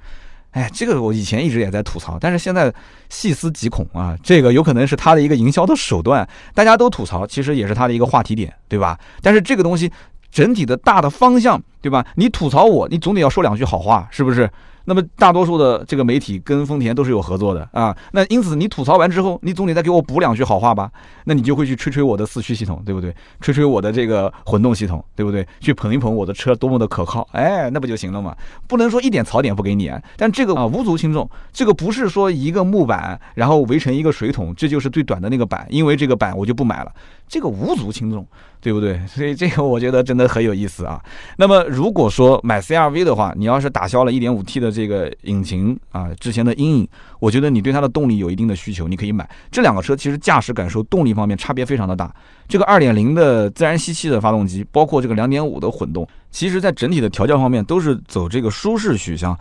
[0.52, 2.74] 哎，这个我以前一直也在吐槽，但是现在
[3.10, 6.28] 细思极恐啊，这个有可能是他的一个营销的手段。
[6.54, 8.98] 大家都吐槽，其实也是他的一个话题点，对吧？
[9.22, 9.92] 但是这个东西
[10.32, 12.06] 整体的大的方向，对吧？
[12.16, 14.50] 你吐槽我，你总得要说两句好话，是不是？
[14.90, 20.90] 那么大多数的这个媒体跟丰田都是有合作的啊，那因此你吐槽完之后，你总得再给我补两句好话吧？
[21.26, 23.14] 那你就会去吹吹我的四驱系统，对不对？
[23.42, 25.46] 吹吹我的这个混动系统，对不对？
[25.60, 28.34] 去捧一捧我的车多么的可靠，哎，那不就行了嘛？
[28.66, 36.92] 不能说一点槽点不给你啊，但这个啊无足轻重，这个不是说一个木板然后围成一个水桶，这就是最短的那个板，因为这个板我就不买了。
[37.28, 38.26] 这个无足轻重，
[38.62, 39.00] 对不对？
[39.08, 41.02] 所以这个我觉得真的很有意思啊。
[41.38, 46.88] 那么如果说买 CRV 的话，你要是打消了 1.5T 的这个引擎啊之前的阴影，
[47.20, 49.96] 我觉得你对它的动力有一定的需求，你可以买这两个车。
[49.96, 52.14] 其实驾驶感受、动力方面差别非常的大。
[52.48, 59.38] 这个2.0的自然吸气的发动机，包括这个2.5的混动，其实在整体的调教方面都是走这个舒适取向。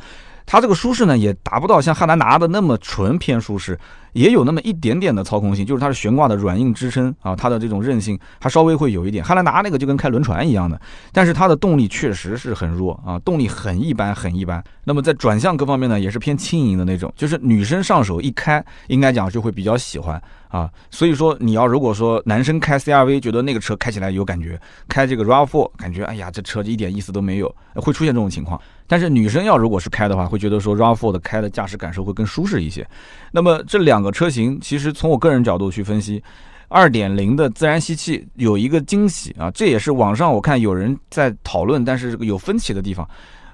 [0.49, 3.77] 它这个舒适呢，也达不到像汉兰达的那么纯偏舒适，
[4.17, 9.23] 也有那么一点点的操控性，就是它是悬挂的软硬支撑啊，它的这种韧性还稍微会有一点。
[9.23, 10.81] 汉兰达那个就跟开轮船一样的，
[11.13, 14.65] 但是它的动力确实是很弱啊，动力很一般很一般。
[14.85, 20.71] 那么在转向各方面呢，也是偏轻盈的那种，就是女生上手一开，应该讲就会比较喜欢啊。
[20.91, 28.59] 所以说你要如果说男生开 CRV 觉得那个车开起来有感觉，开这个 RAV4 感觉哎呀这车一点意思都没有，会出现这种情况。
[28.89, 32.87] 但是女生要如果是开的话，会觉得说 RAV4 的开的驾驶感受会更舒适一些。
[33.33, 36.23] 那么这两个车型，其实从我个人角度去分析
[36.69, 43.09] ，2.0的自然吸气有一个惊喜啊，这也是网上我看有人在讨论，但是有分歧的地方。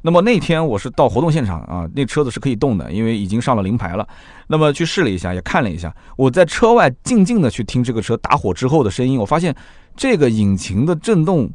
[0.05, 4.07] 那么那天我是到活动现场啊，那车子是可以动的，因为已经上了临牌了。
[4.47, 9.55] 那么去试了一下，也看了一下，我在车外静静的去听这个车打火之后的声音，我发现
[9.97, 11.51] 这个引擎的震动。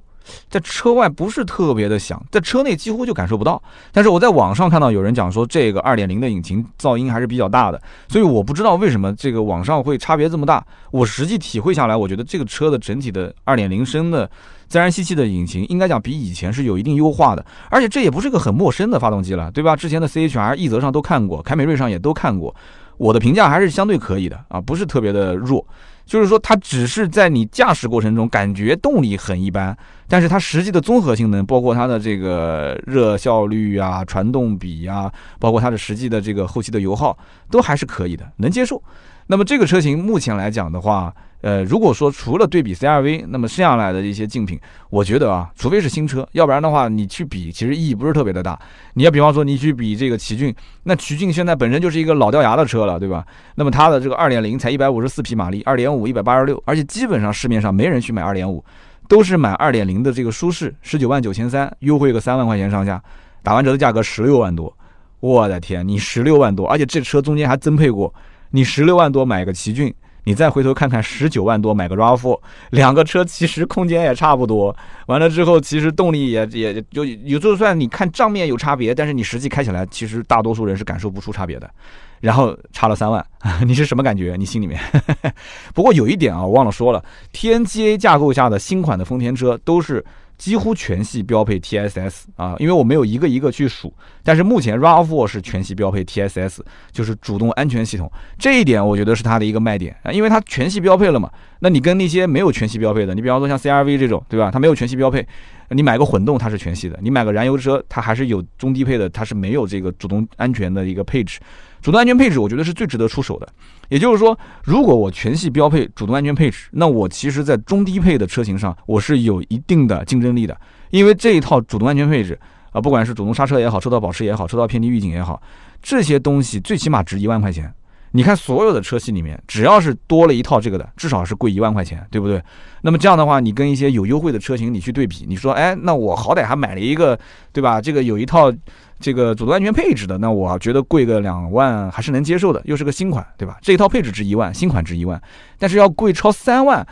[0.49, 3.61] 在车外不是特别的响，在车内几乎就感受不到。
[3.91, 10.65] 但是我在网上看到有人讲说，这个二点零的引擎噪音还是比较大的，所以我不知道为什么这个网上会差别这么大。
[10.91, 14.29] 我实际体会下来，我觉得这个车的整体的二点零升的
[14.67, 17.45] 自然吸气的引擎，应该讲比以前是有一定优化的。
[17.69, 19.75] 而且这也不是个很陌生的发动机了，对吧？
[19.75, 22.55] 之前的 CHR、奕泽上都看过，凯美瑞上也都看过。
[22.97, 25.65] 我的评价还是相对可以的啊，不是特别的弱。
[26.05, 37.17] 就是说，它只是在你驾驶过程中感觉动力很一般，但是它实际的综合性能，包括它的这个热效率啊、传动比啊，包括它的实际的这个后期的油耗，
[37.49, 38.81] 都还是可以的，能接受。
[39.29, 44.57] 那么这个车型目前来讲的话，呃，如果说除了对比 CRV，那么剩下来的一些竞品，
[44.89, 48.57] 我觉得啊，除非是新车，要不然的话，你去比其实意义不是特别的大。
[48.93, 53.25] 你要比方说你去比这个奇骏，那奇骏现在本身就是一个老掉牙的车了，对吧？
[53.55, 58.63] 那么它的这个2.0才154匹马力，2.5 186，而且基本上市面上没人去买2.5，
[59.07, 63.01] 都是买2.0的这个舒适，19万九千三，优惠个三万块钱上下，
[63.41, 64.75] 打完折的价格十六万多。
[65.19, 68.13] 我的天，你十六万多，而且这车中间还增配过，
[68.51, 69.93] 你十六万多买个奇骏。
[70.25, 72.37] 你再回头看看，十九万多买个 RAV4，
[72.71, 74.75] 两个车其实空间也差不多。
[75.05, 81.71] 完了之后，其实动力也也就有，就算你看账面有差别，但是你实际开起来，其实大多数人是感受不出差别的。
[82.19, 83.25] 然后差了三万，
[83.65, 84.35] 你是什么感觉？
[84.37, 84.79] 你心里面？
[85.73, 87.03] 不过有一点啊，我忘了说了
[87.33, 90.03] ，TNGA 架构下的新款的丰田车都是。
[90.37, 93.91] 几乎全系标配 TSS 啊，因为我没有一个一个去数，
[94.23, 96.59] 但是目前 RAV4 是全系标配 TSS，
[96.91, 101.27] 就是主动安全系统，这一点我觉得是它的一个卖点啊，因为它全系标配了嘛。
[101.59, 104.51] 那你跟那些没有全系标配的，你比方说像 CRV 这种，对吧？
[104.51, 105.27] 它没有全系标配，
[105.69, 111.39] 你买个混动它是全系的，你买个燃油车它还是有中低配的，它是没有这个主动安全的一个配置。
[111.81, 113.47] 主动安全配置，我觉得是最值得出手的。
[113.89, 120.59] 也就是说，如果我全系标配主动安全配置，那我其实，在中低配的车型上，我是有一定的竞争力的。
[120.89, 122.37] 因为这一套主动安全配置
[122.71, 125.41] 啊，不管是主动刹车也好，车道保持也好，车道偏离预警也好，
[125.81, 127.73] 这些东西最起码值一万块钱。
[128.11, 132.41] 你看，所有的车系里面，只要是多了一套这个的，至少是贵一万块钱，对不对？
[132.81, 137.17] 那么这样的话，你跟一些有优惠的车型你去对比，你说，哎，那我好歹还买了一个，
[137.51, 137.81] 对吧？
[137.81, 138.53] 这个有一套。
[138.99, 143.55] 这个主动安全配置的，那我觉得贵个两万还是能接受的，又是个新款，对吧？
[143.61, 145.21] 这一套配置值一万，新款值一万，
[145.59, 146.83] 但是要贵超三万，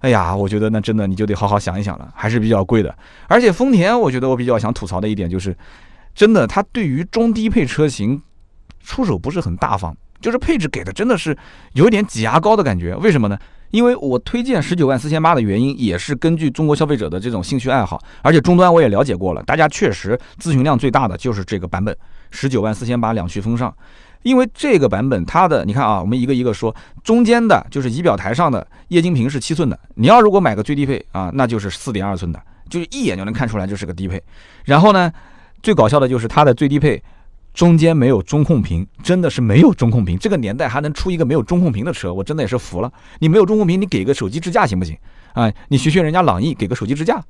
[0.00, 2.94] 哎呀，我觉得那真的你就得好好想一想了，还是比较贵的。
[3.28, 5.56] 而且丰田，我觉得我比较想吐槽的一点就是，
[6.14, 8.20] 真的，它对于中低配车型
[8.82, 11.36] 出手不是很大方，就是配置给的真的是
[11.74, 12.96] 有点挤牙膏的感觉。
[12.96, 13.38] 为什么呢？
[13.72, 21.94] 因为我推荐十九万四千八的原因，也是根据中国消费者的这种兴趣爱好，而且终端我也了解过了，大家确实咨询量最大的就是这个版本，
[22.30, 23.70] 十九万四千八两驱风尚。
[24.22, 34.22] 因为这个版本它的，你看啊，我们一个一个说，中间的就是仪表台上的液晶屏是七寸的，你要如果买个最低配啊，那就是四点二寸的，就是一眼就能看出来就是个低配。
[34.64, 35.12] 然后呢，
[35.62, 37.02] 最搞笑的就是它的最低配。
[37.54, 40.18] 中间没有中控屏，真的是没有中控屏。
[40.18, 42.92] 这个年代还能出一个没有中控屏的车，我真的也是服了。
[43.20, 44.94] 你没有中控屏，你给个手机支架行不行？
[45.34, 47.22] 啊，你学学人家朗逸，给个手机支架。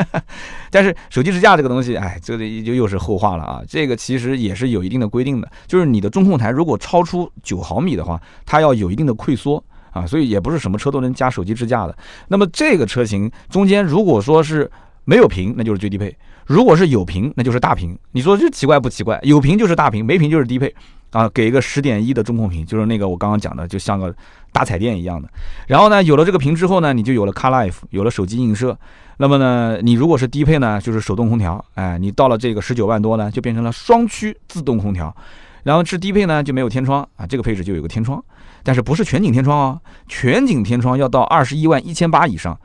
[0.70, 3.62] 但是手机支架这个东西，哎，这个就又是后话了啊。
[3.66, 10.06] 这个其实也是有一定的规定的，就是你的中控台如果超出九毫米的话，它要有一定的溃缩啊。
[10.06, 11.96] 所以也不是什么车都能加手机支架的。
[12.28, 14.70] 那么这个车型中间如果说是
[15.04, 16.10] 没有屏那就是最低配；
[16.46, 17.98] 如果是有屏，那就是大屏。
[18.12, 19.18] 你说这奇怪不奇怪？
[19.22, 20.74] 有屏就是大屏，没屏就是低配
[21.10, 21.28] 啊。
[21.30, 24.14] 给一个十点一的中控屏，就是那个我刚刚讲的，就像个
[24.52, 25.28] 大彩电一样的。
[25.66, 28.76] 然后呢，有了这个屏之后呢，你就有了 Car Life，有了手机映射。
[29.16, 31.64] 那么呢，你如果是低配呢，就是手动空调。
[31.74, 35.14] 哎，你到了这个十九万多呢，就变成了双区自动空调。
[35.62, 38.22] 然后是低配呢，就没有天窗啊，这个配置就有个天窗，
[38.62, 42.58] 但是不是全景天窗哦，全景天窗要到二十一万一千八以上。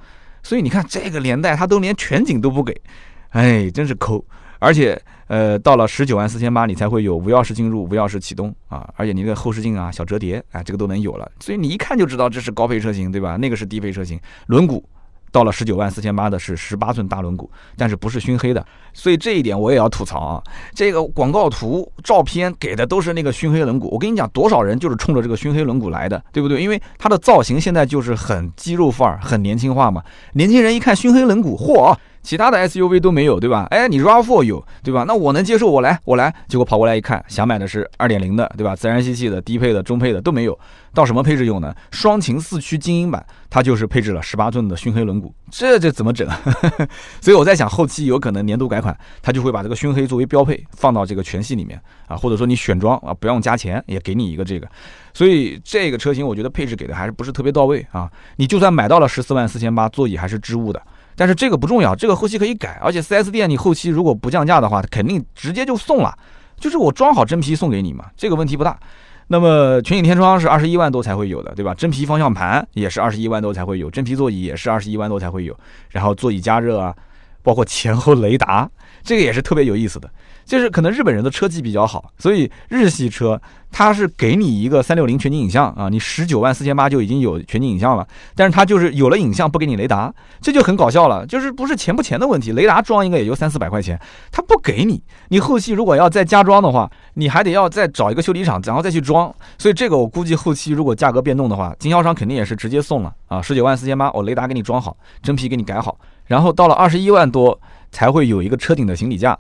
[0.44, 2.74] 所以你看这个年代，它都连全景都不给，
[3.30, 4.24] 哎，真是抠。
[4.60, 8.90] 而且，呃，到了十九万四千八，你才会有无钥匙进入、无钥匙启动啊。
[8.96, 11.32] 而且你的后视镜啊、小折叠啊，这个都能有了。
[11.40, 13.38] 所以你一看就知道这是高配车型，对吧？
[13.38, 14.84] 那个是低配车型，轮毂。
[15.32, 20.44] 到了十九万四千八的是十八寸大轮毂，但是不是熏黑的，所以这一点我也要吐槽啊。
[20.74, 26.60] 这个广告图照片给的都是那个熏黑轮毂，我跟你讲，多少人就是冲着这个熏黑轮毂来的，对不对？
[26.60, 30.04] 因为它的造型现在就是很肌肉范儿，很年轻化嘛。
[30.34, 31.96] 年轻人一看熏黑轮毂，嚯！
[32.22, 33.68] 其他的 SUV 都没有，对吧？
[33.72, 35.06] 哎，你 RAV4 有，对吧？
[35.08, 36.34] 那我能接受，我来，我来。
[36.48, 38.76] 结果跑过来一看，想买的是2.0的，对吧？
[38.76, 40.58] 自然吸气的、低配的、中配的都没有。
[40.92, 41.74] 到什么配置用呢？
[41.92, 46.28] 双擎四驱精英版，它就是配置了18寸的熏黑轮毂，这这怎么整？
[47.22, 54.68] 所以我在想，后期有可能年度改款，它就会把这个熏黑作为标配放到这个全系里面啊，或者说你选装啊，不用加钱也给你一个这个。
[55.14, 58.10] 所以这个车型我觉得配置给的还是不是特别到位啊。
[58.38, 60.82] 你就算买到了14万四千八，座椅还是织物的。
[61.20, 66.18] 但是这个不重要，这个后期可以改，而且 4S 店你后期如果不降价的话，肯定直接就送了，
[66.58, 68.80] 就是我装好真皮送给你嘛，这个问题不大。
[69.28, 71.74] 那么全景天窗是二十一万多才会有的，对吧？
[71.74, 75.54] 真皮方向盘也是二十一万多才会有，真皮座椅也是二十一万多才会有，
[75.90, 76.96] 然后座椅加热啊，
[77.44, 78.70] 包括前后雷达，
[79.04, 80.10] 这个也是特别有意思的。
[80.50, 83.40] 就是可能日本人的车技比较好，所以日系车
[83.72, 91.24] 它是给你一个三六零全景影像啊，你十九万四千八就已经有全景影像了，但是它就是有了影像不给你雷达，这就很搞笑了。
[91.28, 99.32] 就是不是钱不钱的问题，雷达装一个也就三四百块钱，它不给你，你后期如果要再加装的话，你还得要再找一个修理厂，然后再去装。
[99.60, 109.38] 所以这个我估计后期如果价格变动的话，经销商肯定也是直接送了啊，十九万四千八，我雷达给你装好，真皮给你改好，然后到了二十一万多才会有一个车顶的行李架。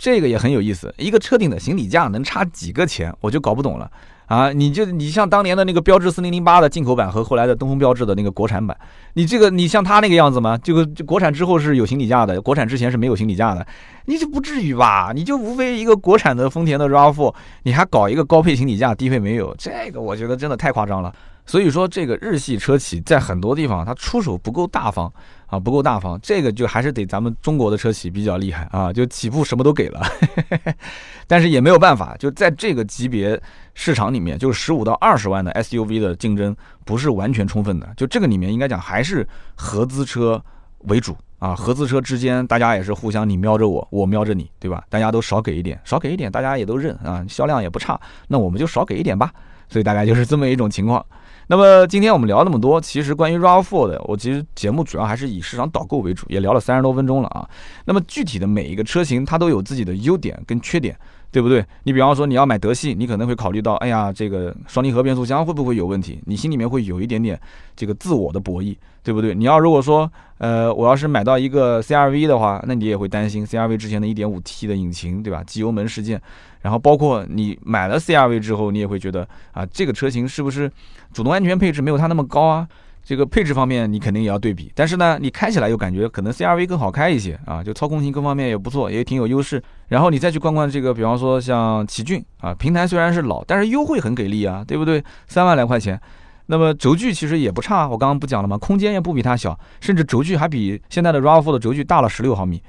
[0.00, 3.90] 这个也很有意思，一个车顶的行李架能差几个钱，我就搞不懂了
[4.28, 4.50] 啊！
[4.50, 8.74] 你就你像当年的那个标致四零零八的进口版和后来的东风标致的那个国产版，
[9.12, 10.56] 你这个你像它那个样子吗？
[10.62, 13.66] 这个国产之后是有行李架的，国产之前是没有行李架的，
[14.06, 15.12] 你这不至于吧？
[15.14, 17.34] 你就无非一个国产的丰田的 RAV4，
[17.64, 21.12] 你还搞一个高配行李架，低配没有，这个我觉得真的太夸张了。
[21.50, 25.12] 所以说，这个日系车企在很多地方它出手不够大方
[25.46, 26.16] 啊，不够大方。
[26.22, 30.00] 这个就还是得咱们中国的车企比较厉害啊，就起步什么都给了。
[31.26, 33.42] 但是也没有办法，就在这个级别
[33.74, 37.92] 市场里面，就是十五到二十万的 SUV 的竞争不是完全充分的。
[37.96, 40.40] 就这个里面应该讲还是合资车
[40.82, 44.84] 为主啊，合资车之间大家也是互相你瞄着我，我瞄着你，对吧？
[44.88, 49.32] 大家都少给一点，少给一点，大家也都认啊，销量也不差，那我们就少给一点吧。
[49.68, 51.04] 所以大概就是这么一种情况。
[51.50, 57.44] 那么今天我们聊那么多，其实关于 RAV4 的，我其实节目主要还是以市场导购为主，也聊了三十多分钟了啊。
[57.86, 60.96] 那么具体的每一个车型，它都有自己的优点跟缺点，
[61.32, 61.66] 对不对？
[61.82, 66.20] 你比方说你要买德系，你可能会考虑到，哎呀，这个双离合变速箱会不会有问题？
[66.24, 67.36] 你心里面会有一点点
[67.74, 69.34] 这个自我的博弈，对不对？
[69.34, 70.08] 你要如果说，
[70.38, 75.42] 呃，我要是买到一个 CRV 的话，那你也会担心 CRV 之前的一点五 T 的引擎，对吧？
[75.42, 76.22] 机油门事件。
[76.60, 80.70] 然后包括你买了 CRV 之后，你也会觉得啊，这个车型是不是
[81.12, 82.68] 主动安全配置没有它那么高啊？
[83.02, 84.70] 这个配置方面你肯定也要对比。
[84.74, 89.60] 但是呢，你开起来又感觉可能 CRV 更好开一些啊，就操控性各方面也不错，也挺有优势。
[89.88, 95.02] 然后你再去逛逛这个，比方说像奇骏啊，平台虽然是老，但是优惠很给力啊，对不对？
[95.26, 95.98] 三万来块钱，
[96.46, 98.58] 那么轴距其实也不差，我刚刚不讲了吗？
[98.58, 102.62] 空间也不比它小，甚至轴距还比现在的 RAV4 的轴距大了十六毫米。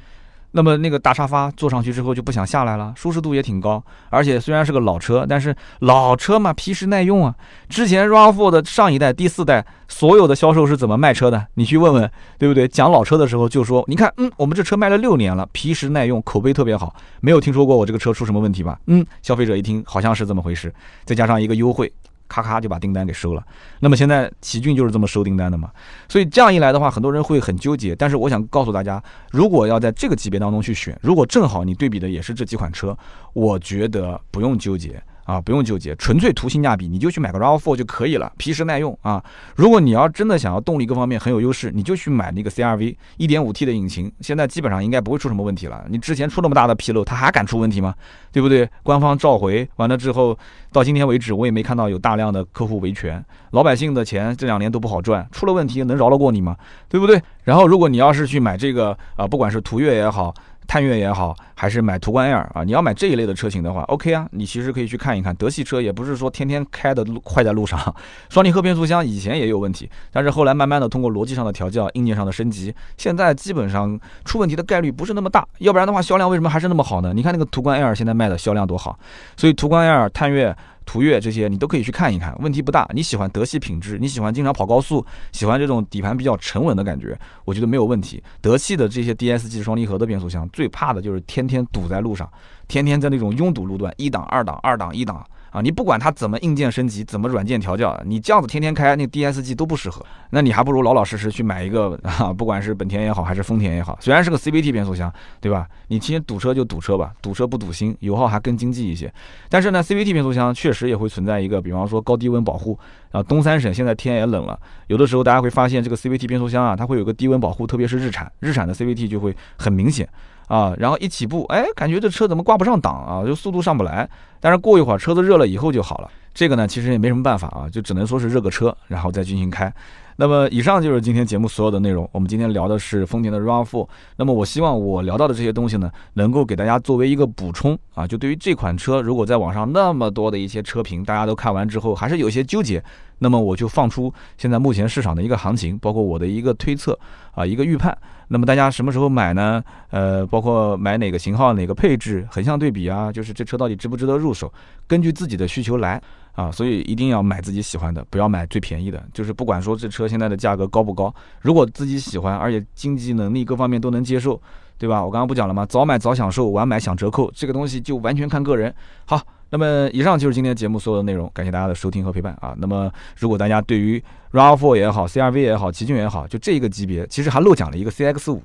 [0.52, 7.34] 那么那个大沙发坐上去之后就不想下来了，舒适度也挺高，而且虽然是个老车，但是老车嘛，皮实耐用啊。
[7.70, 11.48] 之前 RAV4 的上一代、第四代，所有的销售是怎么卖车的？
[11.54, 12.68] 你去问问，对不对？
[12.68, 18.80] 讲老车的时候就说，你看，嗯，我们这车卖了六年了，皮实耐用，口碑特别好，没有听说过我这个车出什么问题吧？
[18.88, 20.74] 嗯，消费者一听好像是这么回事，
[21.06, 21.92] 再加上一个优惠。
[22.32, 23.44] 咔咔就把订单给收了，
[23.82, 25.70] 那么现在奇骏就是这么收订单的嘛？
[26.08, 27.94] 所以这样一来的话，很多人会很纠结。
[27.94, 32.98] 但是我想告诉大家，如果要在这个级别当中去选，如果正好你对比的也是这几款车，
[33.34, 39.24] 我觉得不用纠结啊，不用纠结，纯粹图性价比，你就去买个 RAV4 就可以了，皮实耐用啊。
[39.56, 45.86] 如果你要真的想要动力各方面很有优势，你就去买那个 CRV 1.5T 的引擎，现在基本上应该不会出什么问题了。
[45.88, 47.96] 你之前出那么大的纰漏，它还敢出问题吗？
[48.34, 48.70] 对不对？
[48.84, 50.38] 官方召回完了之后，
[50.74, 56.58] 到今天为止我也没看到有大量的客户维权，老百姓的钱这两年都不好赚，出了问题能饶得过你吗？
[56.90, 57.22] 对不对？
[57.46, 60.34] 然后如果你要是去买这个啊，不管是途岳也好。
[60.68, 67.80] 探岳也好，还是买途观 L 啊，你要买这一类的车型的话，OK 啊，你其实可以去看一看德系车，也不是说天天开的路快在路上。
[68.30, 75.46] 双离合变速箱以前也有问题，但是后来慢慢的通过逻辑上的调教、硬件上的升级，现在基本上出问题的概率不是那么大。
[75.60, 77.12] 要不然的话，销量为什么还是那么好呢？
[77.14, 78.98] 你看那个途观 L 现在卖的销量多好，
[79.36, 80.56] 所以途观 L、探岳。
[80.92, 82.86] 途岳这些你都可以去看一看，问题不大。
[82.94, 88.22] 你喜欢德系品质，你喜欢经常跑高速，喜欢这种底盘比较沉稳的感觉，我觉得没有问题。
[88.42, 92.30] 德系的这些 DSG 双离合的变速箱，最怕的就是天天堵在路上，
[92.68, 95.26] 天天在那种拥堵路段，一档、二档、二档、一档。
[95.52, 100.04] 啊，你不管它怎么硬件升级，怎么软件调教，你这样子天天开，那 DSG 都不适合。
[100.30, 105.68] 那你还不如老老实实去买一个啊，不管是本田也好，还是丰田也好，虽然是个 CVT 变速箱，对吧？
[105.90, 109.14] 你天天堵车就堵车吧，堵车不堵心，油耗还更经济一些。
[109.50, 112.80] 但是呢，CVT 变速箱确实也会存在一个，比方说高低温保护
[113.12, 113.22] 啊。
[113.22, 120.08] 东三省现在天也冷了，有的时候大家会发现这个 CVT 变速箱啊，它会有个低温保护，特别是日产，日产的 CVT 就会很明显。
[120.48, 123.26] 啊，然后一起步，哎，感觉这车怎么挂不上档啊？
[123.26, 124.10] 就速度上不来。
[124.40, 126.10] 但是过一会儿车子热了以后就好了。
[126.34, 129.72] 这个呢，其实也没什么办法啊，就只能说是热个车，然后再进行开。
[130.18, 132.08] 那么以上就是今天节目所有的内容。
[132.12, 133.88] 我们今天聊的是丰田的 RAV4。
[134.18, 138.06] 那么我希望我聊到的这些东西呢，能够给大家作为一个补充啊。
[138.06, 142.84] 就对于这款车，如果在网上那么多的一些车评，大家都看完之后还是有些纠结，
[143.20, 146.98] 那么我就放出现在目前市场的一个行情，包括我的一个推测
[147.32, 147.98] 啊，一个预判。
[148.34, 149.62] 那么大家什么时候买呢？
[149.90, 154.50] 呃，包括买哪个型号、哪个配置，横向对比啊，就是这车到底值不值得入手，
[154.88, 156.02] 根据自己的需求来
[156.32, 156.50] 啊。
[156.50, 159.04] 所以一定要买自己喜欢的，不要买最便宜的。
[159.14, 164.42] 就是不管说这车现在的价格高不高，如果自己喜欢，而且经济能力各方面都能接受，
[164.78, 165.04] 对吧？
[165.04, 165.66] 我刚刚不讲了吗？
[165.66, 168.74] 早买早享受，晚买享折扣，这个东西就完全看个人。
[169.04, 169.22] 好。
[169.52, 172.56] 那么以上就是今天节目所有的内容，感谢大家的收听和陪伴啊。
[172.58, 178.42] 那么如果大家对于 RAV4 也好，CRV 也好，奇骏也好，就这一个级别，其实还漏讲了一个 CX 五，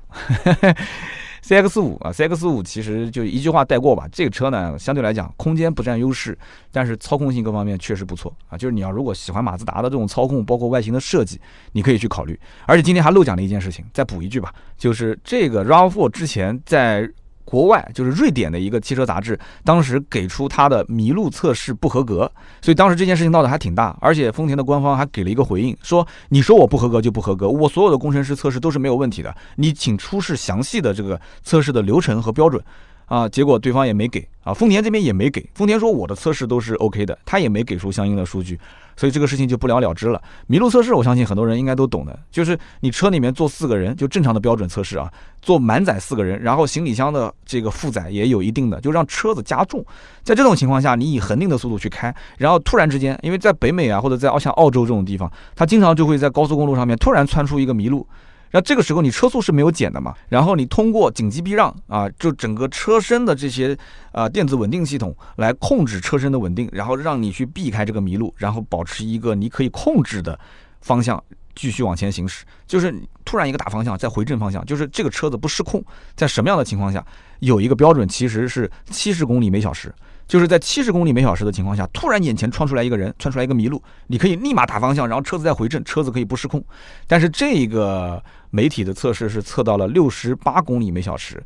[1.41, 4.05] CX 五啊，CX 五其实就一句话带过吧。
[4.11, 6.37] 这个车呢，相对来讲空间不占优势，
[6.73, 8.57] 但是操控性各方面确实不错啊。
[8.57, 11.39] 就是你要如果喜欢马自达的这种操控，包括外形的设计，
[11.71, 12.37] 你可以去考虑。
[12.65, 17.09] 而且今天还漏讲了一件事情，再补一句吧，就是这个 RAV4 之前在。
[17.49, 22.29] 国外就是瑞典的一个汽车杂志，当时给出它的麋鹿测试不合格，
[22.61, 32.61] 所以当时这件事情闹得还挺大，而且丰田的官方还给了一个回应，说你说我不合格就不合格，我所有的工程师测试都是没有问题的，你请出示详细的这个测试的流程和标准。
[33.07, 35.49] 啊，结果对方也没给啊，丰田这边也没给。
[35.55, 38.59] 丰田说我的测试都是 OK 的，他也没给出相应的数据，
[38.97, 40.21] 所以这个事情就不了了之了。
[40.49, 45.09] 麋鹿测试，我相信很多人应该都懂的，就是你车里面坐四个人，就正常的标准测试啊，
[45.41, 49.83] 坐满载四个人，然后行李箱的这个负载也有一定的，就让车子加重。
[50.21, 58.05] 在这种情况下，你以恒定的速度去开，然后突然之间，因为在北美啊，或者在像澳洲这种地方，它经常就会在高速公路上面突然窜出一个麋鹿。
[58.51, 60.13] 那这个时候你车速是没有减的嘛？
[60.29, 63.77] 然后你通过紧急避让啊，就整个车身的这些
[64.11, 70.39] 啊电子稳定系统来控制车身的稳定，然后让你去避开这个麋鹿，然后保持一个你可以控制的
[70.81, 71.21] 方向
[71.55, 72.45] 继续往前行驶。
[72.65, 72.93] 就是
[73.25, 75.83] 突然一个大方向再回正方向，就是这个车子不失控。
[76.15, 77.05] 在什么样的情况下
[77.39, 79.93] 有一个标准其实是七十公里每小时？
[80.27, 86.61] 就是在七十公里每小时的情况下，突然眼前窜出来一个人，窜出来一个麋鹿，你可以立马打方向，然后车子再回正，车子可以不失控。
[87.07, 91.43] 但是这个媒体的测试是测到了六十八公里每小时，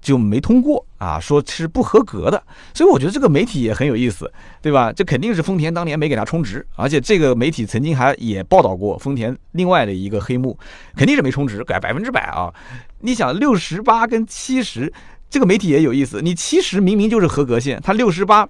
[0.00, 2.42] 就没通过啊，说是不合格的。
[2.74, 4.30] 所以我觉得这个媒体也很有意思，
[4.60, 4.92] 对吧？
[4.92, 10.58] 这肯定是丰田当年没给他充值，而且这个媒体曾经还也报道过丰田另外的一个黑幕，
[10.96, 12.52] 肯定是没充值，改百分之百啊。
[13.00, 14.92] 你想六十八跟七十。
[15.30, 18.46] 这个媒体也有意思，你七十明明就是合格线，它六十八，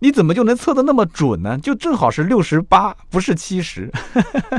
[0.00, 1.58] 你怎么就能测得那么准呢？
[1.58, 3.90] 就正好是六十八，不是七十。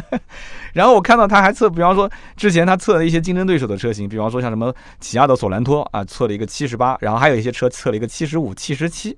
[0.73, 9.17] 然后我看到他还测，比方说之前他测了一些竞争对手的车型，比方说像什么起亚的索兰托啊，测了一个七十八，然后还有一些车测了一个七十五、七十七。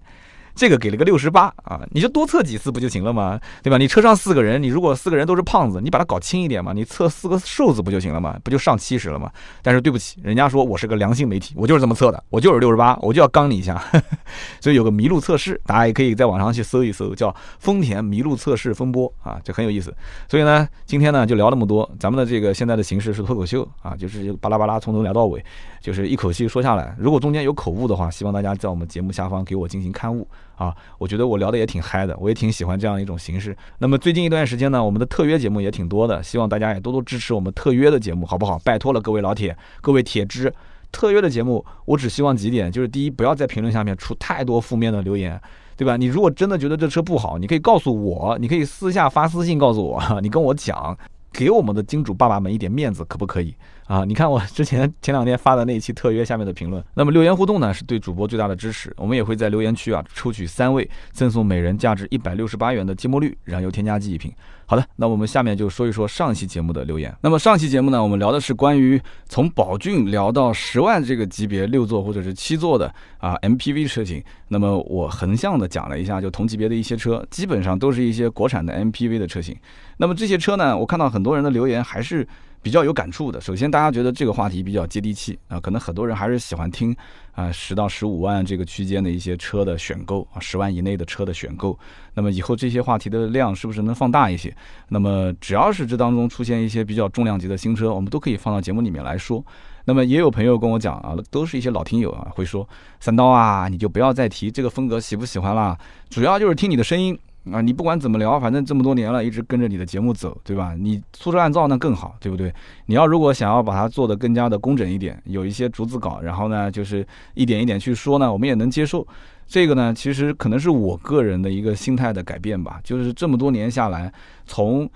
[0.60, 3.39] 这个给了个六十八啊，你就多测几次不就行了吗？
[3.64, 3.78] 对吧？
[3.78, 8.38] 你车上四个人，你如果四个人都是胖子，你把它搞轻一点嘛，你测四个瘦子不就行了吗？
[8.43, 9.32] 不就上七十了吗？
[9.64, 13.82] 但是对不起，人家说我是个良心媒体，我就是这么测的，我就是六十八，我就要刚你一下。
[14.60, 19.95] 所以有个麋鹿测试，大家也可以在网上去搜一搜，叫丰田麋鹿测试风波啊，就很有意思。
[20.28, 25.41] 所以呢，今天呢就聊那么多，咱们的这个现在的形式是脱口秀啊，就是巴拉巴拉从头聊到尾，
[25.80, 26.93] 就是一口气说下来。
[26.99, 30.28] 如果中间有口误的话，希望大家在我们节目下方给我进行刊物。
[30.60, 33.55] 啊，我觉得我聊的也挺嗨的，我也挺喜欢这样一种形式。
[33.78, 38.60] 那么最近一段时间呢，我们的特约节目也挺多的，希望大家也多多支持我们特约的节目，好不好？
[38.60, 40.53] 拜托了各位老铁，各位铁汁。
[40.91, 45.39] 特约的节目，我只希望几点，就是第一，不要在评论下面出太多负面的留言，
[45.78, 45.95] 对吧？
[45.95, 50.97] 你如果真的觉得这车不好，你可以告诉我，你可以私下发私信告诉我， 你跟我讲。
[51.32, 53.53] 给我们的金主爸爸们一点面子，可不可以
[53.90, 54.06] 啊？
[54.06, 58.94] 你看我之前前两天发的那一期特约下面的评论，那么留言互动呢，是对主播最大的支持。
[58.96, 64.32] 我们也会在留言区啊抽取三位，赠送每人价值一百六十八元的积木绿燃油添加剂一瓶。
[64.68, 67.12] 好的，那我们下面就说一说上期节目的留言。
[67.22, 74.24] 那么上期节目呢，我们聊的是关于从宝骏聊到十万这个级别六座或者是七座的啊 MPV 车型。
[74.50, 79.58] 那么我横向的讲了一下，就同级别的一些车，基本上都是一些国产的 MPV 的车型。
[79.98, 82.28] 那么这些车呢，我看到很多人的留言还是。
[82.62, 86.95] 比较有感触的，首先大家觉得这个话题比较接地气啊，可能很多人还是喜欢听
[87.32, 91.78] 啊十到十五万这个区间的一些车的选购啊，十万以内的车的选购。
[92.14, 94.53] 那么以后这些话题的量是不是能放大一些？
[94.89, 99.43] 那么只要是这当中出现一些比较重量级的新车，我们都可以放到节目里面来说。
[99.86, 102.68] 那么也有朋友跟我讲啊，都是一些老听友啊，会说
[102.99, 105.78] 三刀啊，你就不要再提这个风格喜不喜欢啦，
[106.10, 107.18] 主要就是听你的声音。
[107.52, 110.76] 啊，你不管怎么聊，反正这么多年了，一直跟着你的节目走，对吧？
[110.78, 112.54] 你粗制滥造那更好，对不对？
[112.86, 119.08] 你要如果想要把它做得更加的工整一点，有一些逐字稿，然后呢，就是一点一点去说呢，我们也能接受。
[119.48, 124.14] 这个呢，其实可能是我个人的一个心态的改变吧，就是这么多年下来，
[124.46, 124.90] 从。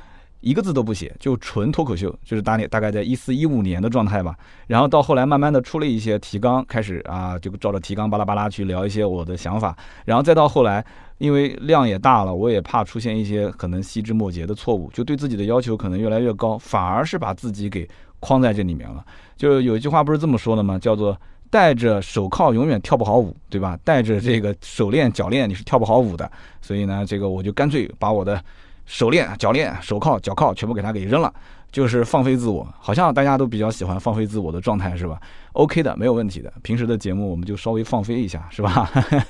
[0.45, 4.35] 一个字都不写，就纯脱口秀，就是大年大概在一四一五年的状态吧。
[4.67, 9.73] 然后到后来慢慢的出了一些提纲，开始啊就照着提纲巴拉巴拉去聊一些我的想法。
[10.03, 10.85] 然后再到后来，
[11.23, 17.87] 因为量也大了，我也怕出现一些可能细枝末节的错误，就对自己的要求可能越来越高，反而是把自己给
[18.19, 19.01] 框在这里面了。
[19.37, 20.77] 就有一句话不是这么说的吗？
[20.77, 21.17] 叫做
[21.49, 23.79] 戴着手铐永远跳不好舞，对吧？
[23.85, 26.29] 戴着这个手链脚链你是跳不好舞的。
[26.61, 28.43] 所以呢，这个我就干脆把我的。
[28.85, 31.33] 手链、脚链、手铐、脚铐全部给它给扔了，
[31.73, 32.65] 就是放飞自我。
[32.79, 35.19] 好像大家都比较喜欢放飞自我的状态，是吧
[35.51, 36.53] ？OK 的，没有问题的。
[36.61, 38.89] 平时的节目我们就稍微放飞一下，是吧？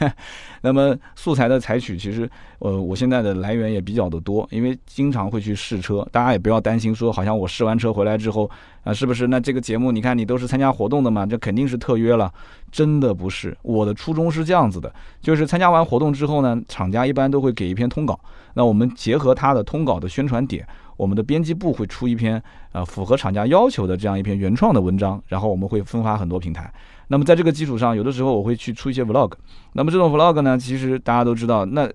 [0.61, 2.29] 那么素材的采取，其实
[2.59, 6.07] 呃，我现在的来源也比较的多，因为经常会去试车。
[6.11, 8.47] 大家也不要担心说，好像我试完车回来之后
[8.83, 9.27] 啊，是不是？
[9.27, 12.31] 那这个节目你看你都是参加活动的嘛，这肯定是特约了。
[12.71, 14.91] 真的不是，我的初衷是这样子的，
[15.21, 18.19] 就是参加完活动之后呢，厂家一般都会给一篇通稿。
[18.55, 20.67] 那我们结合他的通稿的宣传点，
[20.97, 22.41] 我们的编辑部会出一篇
[22.71, 26.71] 呃符合厂家要求的这样一篇原创的文章，然后我们会分发很多平台。
[27.07, 29.31] 那么在这个基础上，有的时候我会去出一些 vlog。
[29.73, 31.89] 那么这种 vlog 呢，其实大家都知道，那。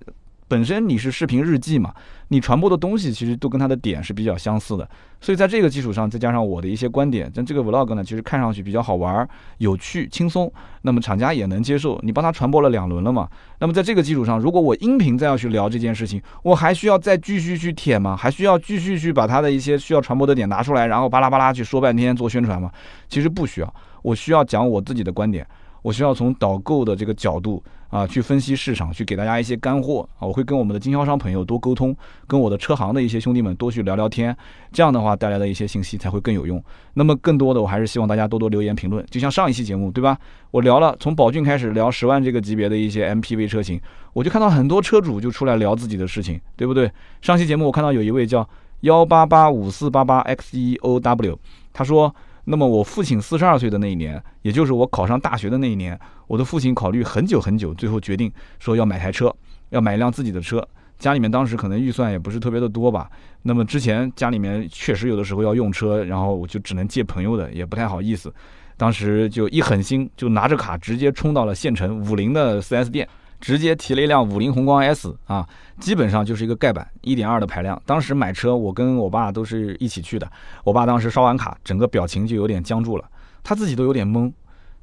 [0.49, 1.95] 本身你是视频日记嘛，
[2.29, 4.89] 你传播的东西其实都跟它的点是比较相似的，
[5.21, 9.29] 所以在这个基础上，再加上我的一些观点，但这个 vlog 呢，其实看上去比较好玩、
[9.59, 10.51] 有趣、轻松，
[10.83, 12.01] 那么厂家也能接受。
[12.03, 13.29] 你帮他传播了两轮了嘛？
[13.59, 18.17] 那么在这个基础上，如果我音频再要去聊这件事情，我还需要再继续去舔吗？
[18.17, 22.71] 还需要继续去把他的一些需要传播的点拿出来，然后巴拉巴拉去说半天做宣传吗？
[23.07, 25.47] 其实不需要，我需要讲我自己的观点。
[25.83, 30.27] 我需要从导购的这个角度啊，去分析市场，去给大家一些干货啊。
[30.27, 34.37] 我会跟我们的经销商朋友多沟通，跟我的车行的一些兄弟们多去聊聊天，
[34.73, 36.63] 这样的话带来的一些信息才会更有用。
[36.95, 39.05] 那么更多的，我还是希望大家多多留言评论。
[39.11, 40.19] 就像上一期节目，对吧？
[40.51, 43.81] 我聊了从宝骏开始聊十万这个级别的一些 MPV 车型，
[44.13, 46.91] 我就看到很多车主就出来聊自己的事情，对不对？
[47.23, 48.47] 上期节目我看到有一位叫
[48.81, 51.37] 幺八八五四八八 XEOW，
[51.73, 52.15] 他说。
[52.51, 59.31] 那么我父亲四十二岁的那一年，也就是我考上大学的那一年，我的父亲考虑很久很久，最后决定说要买台车，
[59.69, 60.67] 要买一辆自己的车。
[60.99, 63.11] 家里面当时可能预算也不是特别的多吧。
[63.43, 68.33] 那么之前家里面确实有的时候要用车，然后我就只能借朋友的，也不太好意思。
[68.79, 73.07] 当时就一狠心，就拿着卡直接冲到了县城五菱的 4S 店。
[73.41, 75.49] 直接提了一辆五菱宏光 S 啊，
[75.81, 77.81] 基本上就是一个盖板，一点二的排量。
[77.87, 80.31] 当时买车，我跟我爸都是一起去的。
[80.65, 83.05] 我爸当时刷完卡，整个表情就有点僵住了，
[83.43, 84.33] 他自己都有点懵，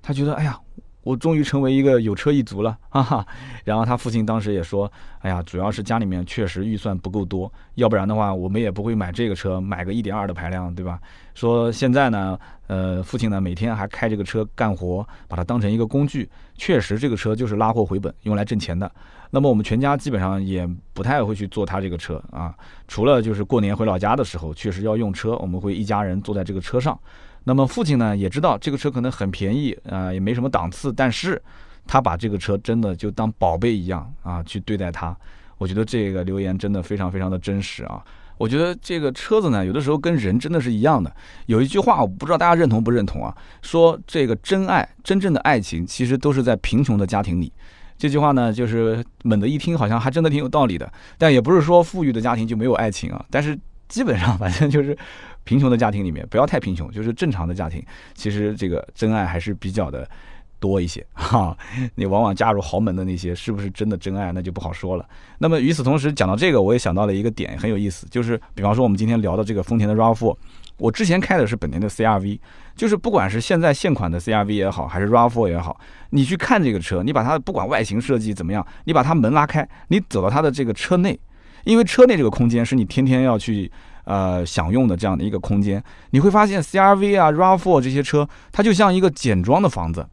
[0.02, 0.60] 他觉得哎呀。
[1.06, 3.24] 我终于成为一个有车一族了， 哈哈。
[3.64, 4.92] 然后他父亲当时也说
[5.22, 11.00] ：“哎呀，主要是家里面确实预算不够多，要不然的话，我们也不会买这个车，买个一点二的排量，对吧？”
[11.36, 16.28] 说现在呢，呃，父亲呢每天还开这个车干活，把它当成一个工具。
[16.58, 18.90] 确实，这个车就是拉货回本，用来挣钱的。
[19.32, 22.56] 那么我们全家基本上也不太会去坐他这个车啊，
[22.88, 26.98] 除了就是过年回老家的时候，确实要用车，我们会一家人坐在这个车上。
[27.44, 31.42] 那么父亲呢也知道这个车可能很便宜啊，也没什么档次，但是
[31.86, 35.16] 他把这个车真的就当宝贝一样啊去对待它。
[35.58, 38.04] 我觉得这个留言真的非常非常的真实啊。
[38.38, 41.14] 我觉得这个车子呢，有的时候跟人真的是一样的。
[41.46, 47.52] 有一句话我不知道大家认同不认同啊，说这个真爱真正的爱情其实都是在贫穷的家庭里。
[47.98, 50.92] 这句话呢，就是猛的一听，好像还真的挺有道理的。
[51.18, 53.26] 但也不是说富裕的家庭就没有爱情啊。
[53.30, 53.58] 但是
[53.88, 54.98] 基本上，反正就是
[55.46, 57.82] 贫穷的家庭里面，不要太贫穷，就是正常的家庭，
[58.14, 60.06] 其实这个真爱还是比较的
[60.68, 61.56] 多一些 哈。
[61.96, 65.06] 你往往嫁入豪门的那些，是不是真的真爱，那就不好说了。
[65.38, 70.36] 那么与此同时，讲到这个，我也想到了一个点，很有意思，就是比方说我们今天聊的这个丰田的 RAV4，
[70.78, 72.40] 我之前开的是本田的 CRV。
[72.76, 81.18] 就是不管是现在现款的 CRV 也好，还是 RAV4 也好，你去看这个车，你把它不管外形设计怎么样，你把它门拉开，你走到它的这个车内，
[81.64, 83.72] 因为车内这个空间是你天天要去
[84.04, 90.06] 呃享用的这样的一个空间，你会发现 CRV 啊 RAV4 这些车，它就像一个简装的房子。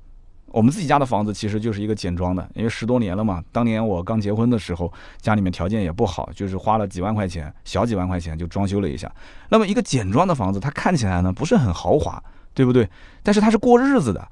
[0.53, 3.43] 我们自己家的房子其实就是一个简装的，因为十多年了嘛。
[3.51, 9.11] 当年我刚结婚的时候，家里面条件也不好，就是花了几万块钱，小几万块钱就装修了一下。
[9.49, 12.23] 那么一个简装的房子，它看起来呢不是很豪华。
[12.55, 12.87] 对不对？
[13.23, 14.29] 但是它是过日子的，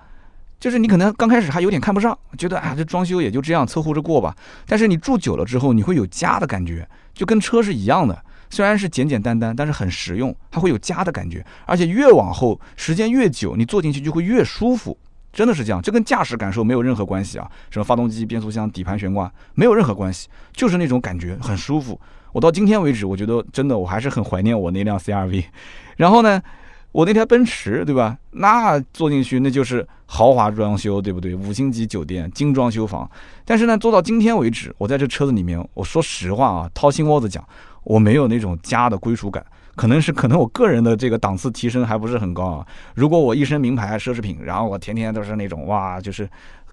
[0.58, 4.36] 就是你可能刚开始还有点看不上，觉得啊这装修也就这样凑合着过吧。
[4.66, 11.42] 但是你住久了之后，你会有家的感觉，就跟车是一样的，虽然是简简单单，但是很实用，它会有家的感觉。
[11.64, 14.98] 而且越往后时间越久，你坐进去就会越舒服，
[15.32, 15.80] 真的是这样。
[15.82, 22.00] 这跟驾驶感受没有任何关系啊，什么发动机、变速箱、底盘、悬挂没有任何关系，就是那种感觉很舒服。
[22.32, 25.44] 我到今天为止，我觉得真的我还是很怀念我那辆 CRV。
[25.96, 26.42] 然后呢？
[26.92, 28.18] 我那台奔驰，对吧？
[28.32, 31.36] 那坐进去那就是豪华装修，对不对？
[31.36, 33.08] 五星级酒店，精装修房。
[33.44, 37.48] 但是呢，坐到今天为止，我在这车子里面，我说实话啊，掏心窝子讲，
[37.84, 39.46] 我没有那种家的归属感。
[39.76, 42.66] 可能是可能我个人的这个档次提升还不是很高啊。
[42.94, 46.28] 如果我一身名牌奢侈品，然后我天天都是那种哇，就是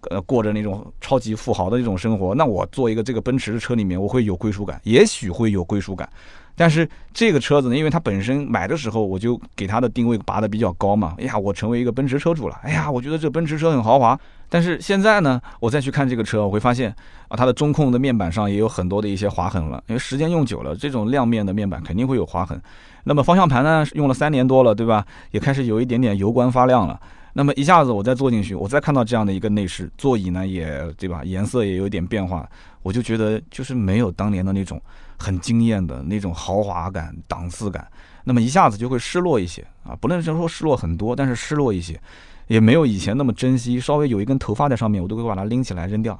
[0.09, 6.09] 呃过着那种超级富豪的那种生活，那我坐一个这个奔驰的车里面，我会有归属感，也许会有归属感。
[6.55, 11.13] 但是这个车子呢，因为它本身买的时候我就给它的定位拔得比较高嘛。
[11.19, 12.59] 哎呀，我成为一个奔驰车主了。
[12.63, 14.19] 哎呀，我觉得这奔驰车很豪华。
[14.49, 16.89] 但是现在呢，我再去看这个车，我会发现
[17.27, 19.83] 啊，它的中控的面板上也有很多的一些划痕了。
[19.87, 22.61] 因为时间用久了，这种亮面的面板肯定会有划痕。
[23.03, 25.05] 那么方向盘呢，用了三年多了，对吧？
[25.31, 26.99] 也开始有一点点油光发亮了。
[27.33, 31.21] 那么一下子我再坐进去，我再看到这样的一个内饰，座椅呢也对吧？
[31.23, 32.49] 颜色也有点变化，
[32.81, 34.81] 我就觉得就是没有当年的那种。
[35.19, 37.87] 很惊艳的那种豪华感、档次感，
[38.23, 41.99] 那么一下子就会失落一些啊，不能说失落很多，但是失落一些，
[42.47, 43.79] 也没有以前那么珍惜。
[43.79, 46.19] 稍微有一根头发在上面，我都会把它拎起来扔掉。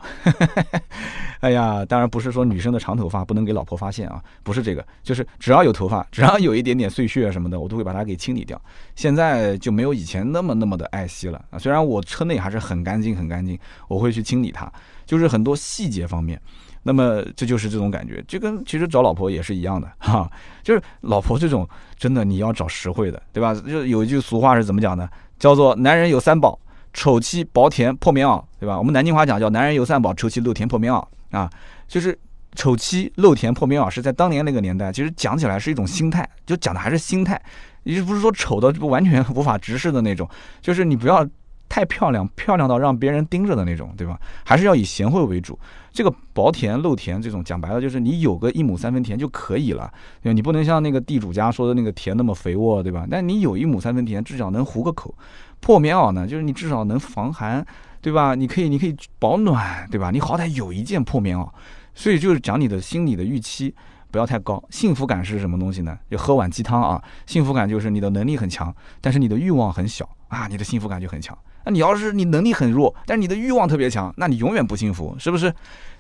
[1.42, 8.60] 哎呀，当然不是说女生的长头发不能给老婆发现啊，不是这个，就是只要有头发，只要有一点点碎屑什么的，我都会把它给清理掉。
[8.96, 11.60] 现在就没有以前那么那么的爱惜了啊。
[11.60, 13.58] 虽然我车内还是很干净很干净，
[13.88, 14.72] 我会去清理它，
[15.06, 16.42] 就是很多细节方面。
[16.84, 20.32] 那么这就是这种感觉，就跟其实找老婆也是一样的哈，
[20.64, 21.68] 就是老婆这种
[21.98, 23.54] 真的你要找实惠的，对吧？
[23.54, 25.08] 就有一句俗话是怎么讲的？
[25.40, 26.60] 叫做男人有三宝：
[26.94, 28.78] 丑妻、薄田、破棉袄，对吧？
[28.78, 31.50] 我们南京话讲叫男人有三宝：丑妻、露田、破棉袄啊。
[31.88, 32.18] 就是
[32.56, 37.42] 丑妻、露田、破棉袄是在当年那个年代，其实讲起来是一种心态，就讲的还是心态，
[37.84, 40.30] 也不是说丑的完全无法直视的那种，
[40.62, 41.28] 就是你不要。
[41.70, 44.20] 太漂亮，漂亮到让别人盯着的那种，对吧？
[44.44, 45.58] 还是要以贤惠为主。
[45.92, 49.92] 这个薄田、露田这种，讲白了就是你有个一亩三分田就可以了，
[50.22, 50.34] 对吧？
[50.34, 53.08] 你不能像那个地主家说的那个田那么肥沃，对吧？
[53.10, 55.14] 但你有一亩三分田，至少能糊个口。
[55.60, 57.66] 破棉袄呢，就是你至少能防寒，
[58.00, 58.36] 对吧？
[58.36, 60.12] 你可以，你可以保暖，对吧？
[60.12, 61.50] 你好歹有一件破棉袄。
[61.96, 63.74] 所以就是讲你的心理的预期
[64.12, 64.64] 不要太高。
[64.70, 65.98] 幸福感是什么东西呢？
[66.12, 67.04] 就喝碗鸡汤啊！
[67.26, 71.36] 幸福感就是你的能力很强，但是你的欲望很小啊，你的幸福感就很强。
[71.68, 75.54] 那你要是你能力很弱，但是你的欲望特别强，那你永远不幸福，是不是？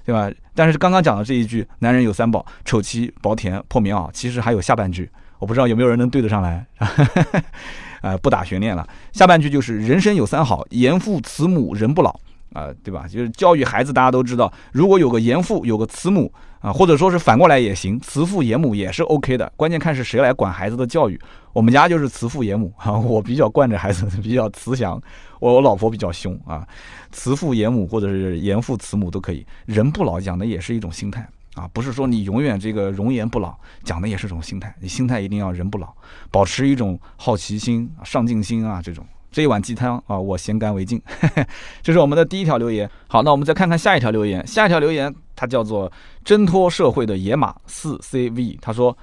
[0.05, 0.32] 对吧？
[0.55, 5.09] 但是刚刚讲的这一句“男人有三宝：丑妻、薄田、破棉袄”，其实还有下半句，
[5.39, 6.65] 我不知道有没有人能对得上来。
[7.99, 12.18] 呃，不打悬念了，下半句就是“人生有三好：严父、慈母、人不老”。
[12.53, 13.05] 啊，对吧？
[13.05, 19.51] 就是教育孩子，大家都知道，如果有个严父，有个慈母啊，或者说是反过来也行，慈父严母也是 OK 的。
[19.57, 21.20] 关键看是谁来管孩子的教育。
[21.58, 25.01] 我们家就是慈父严母啊， 我比较惯着孩子， 比较慈祥。
[25.39, 26.64] 我我老婆比较凶啊，
[27.12, 29.43] 慈父严母或者是严父慈母都可以。
[29.66, 34.72] 人不老讲的也是一种心态啊，不是说你永远这个容颜不老，讲的也是一种心态。
[34.80, 35.91] 你心态一定要人不老，
[36.30, 39.03] 保持一种好奇心、上进心啊，这种。
[39.32, 41.01] 这一碗鸡汤啊，我先干为敬。
[41.82, 42.88] 这是我们的第一条留言。
[43.08, 44.45] 好，那我们再看看下一条留言。
[44.45, 45.91] 下一条留言，它叫做
[46.24, 48.60] “挣脱社会的野马四 CV”。
[48.62, 48.95] 他说：“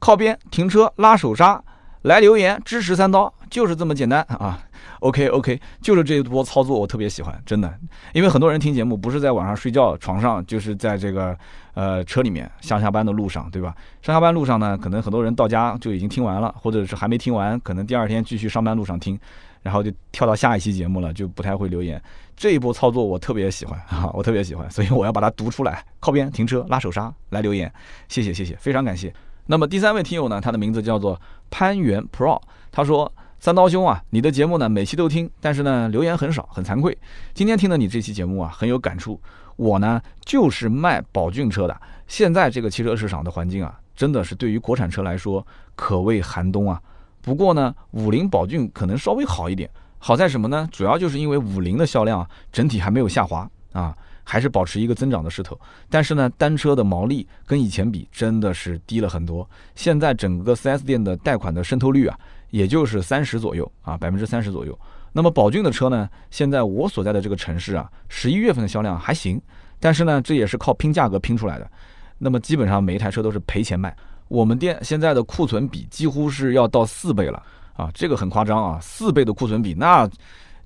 [0.00, 1.62] 靠边停车拉手刹，
[2.02, 4.58] 来留言支持三刀，就是这么简单啊。”
[5.00, 7.72] OK OK，就是这一波操作我特别喜欢，真的。
[8.12, 11.34] 因为很多人听节目不是在晚上睡觉床上，就是在这个
[11.72, 13.74] 呃车里面上下班的路上，对吧？
[14.02, 19.18] 上下班路上呢，可能很多人到家就已经听完了，或者是还没听完，可能第二天继续上班路上听。
[19.62, 22.02] 然后就跳到下一期节目了，就不太会留言。
[22.34, 25.84] 这一波操作我特别喜欢啊， 我特别喜欢，所以我要把它读出来。
[25.98, 27.70] 靠边停车，拉手刹来留言，
[28.08, 29.12] 谢谢谢谢，非常感谢。
[29.50, 31.20] 那么第三位听友呢，他的名字叫做
[31.50, 32.40] 潘源 Pro，
[32.70, 33.12] 他说。
[33.42, 36.94] 三刀兄啊，你的节目呢每期都听，但是呢留言很少，很惭愧。
[37.32, 39.18] 今天听了你这期节目啊，很有感触。
[39.56, 41.74] 我呢就是卖宝骏车的，
[42.06, 45.44] 现在这个汽车市场的环境啊，真的是对于国产车来说
[45.74, 46.78] 可谓寒冬啊。
[47.22, 50.68] 不过呢，五菱宝骏可能稍微好一点，好在什么呢？
[50.70, 53.96] 主要就是因为五菱的销量整体还没有下滑啊，
[54.30, 55.58] 还是保持一个增长的势头。
[55.88, 59.48] 但是呢，单车的毛利跟以前比真的是低了很多。
[59.74, 62.16] 现在整个 4S 店的贷款的渗透率啊。
[62.50, 64.76] 也就是三十左右啊，百分之三十左右。
[65.12, 66.10] 那么宝骏的车呢？
[66.32, 69.40] 现在我所在的这个城市啊，十一月份的销量还行，
[69.78, 71.70] 但是呢，这也是靠拼价格拼出来的。
[72.18, 73.96] 那么基本上每一台车都是赔钱卖。
[74.26, 77.40] 我们店现在的库存比几乎是要到四倍了
[77.74, 80.10] 啊，这个很夸张啊，四倍的库存比，那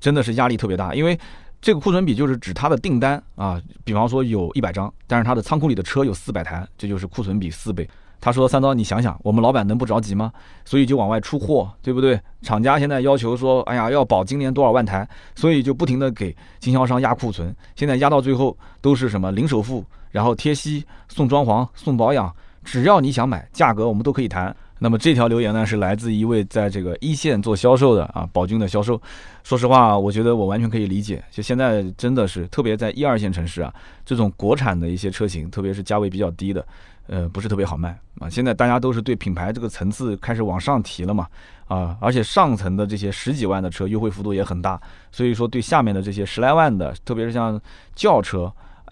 [0.01, 0.95] 真的是压力特别大。
[0.95, 1.21] 因为
[1.65, 7.89] 这个库存比就是指它的订单啊，比方说有一百张，但是它的仓库里的车有四百台，这就是库存比四倍。
[8.21, 10.31] 他说：“三刀，你想想，我们老板能不着急吗？
[10.67, 12.21] 所以就往外出货，对不对？
[12.43, 17.57] 厂家现在要求说，哎呀，要保今年多少万台，所以就不停的给经销商压库存。
[17.75, 22.31] 现在压到最后都是什么零首付，然后贴息、送装潢、送保养，
[22.63, 24.55] 只要你想买，价格我们都可以谈。
[24.79, 29.01] 那么这条留言呢，是来自一位在这个一线做销售的啊，宝骏的销售。
[29.43, 31.23] 说实话，我觉得我完全可以理解。
[31.31, 33.73] 就现在真的是，特别在一二线城市啊，
[34.05, 36.65] 这种国产的一些车型，特别是价位比较低的。”
[37.07, 38.31] 呃，不是特别好卖啊！
[38.31, 41.29] 现在大家都是对品牌这个层次开始往上提了嘛，
[41.69, 44.81] 啊，而且上层的这些十几万的车优惠幅度也很大，
[45.13, 47.61] 所以说对下面的这些十来万的，特别是像
[47.95, 48.51] 轿车、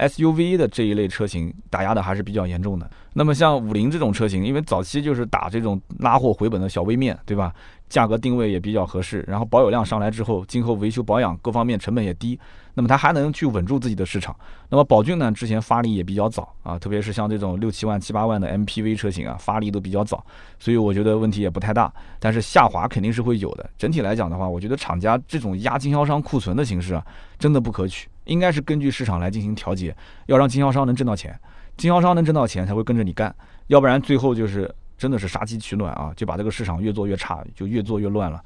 [0.08, 2.90] SUV 的这一类车型打压的还是比较严重的。
[3.14, 7.52] 那么像五菱这种车型，因为早期就是打这种拉货回本的小微面对吧？
[7.88, 12.40] 价格定位也比较合适，然后保有量上来之后，今后维修保养各方面成本也低，
[12.72, 14.34] 那么它还能去稳住自己的市场。
[14.70, 20.24] 那么宝骏呢，之前发力也比较早啊，特别是像这种六七万、七八万的 MPV 车型啊，发力都比较早，
[20.58, 21.92] 所以我觉得问题也不太大。
[22.18, 23.70] 但是下滑肯定是会有的。
[23.76, 27.06] 整体来讲的话，我觉得厂家这种压经销商库存的形式啊，
[27.38, 29.96] 真的不可取，应该是根据市场来进行调节，
[30.26, 31.38] 要让经销商能挣到钱，
[31.76, 33.34] 经销商能挣到钱才会跟着你干，
[33.66, 34.72] 要不然最后就是。
[34.98, 38.40] 真的是杀鸡取卵啊，就把这个市场越做越差，就越做越乱了。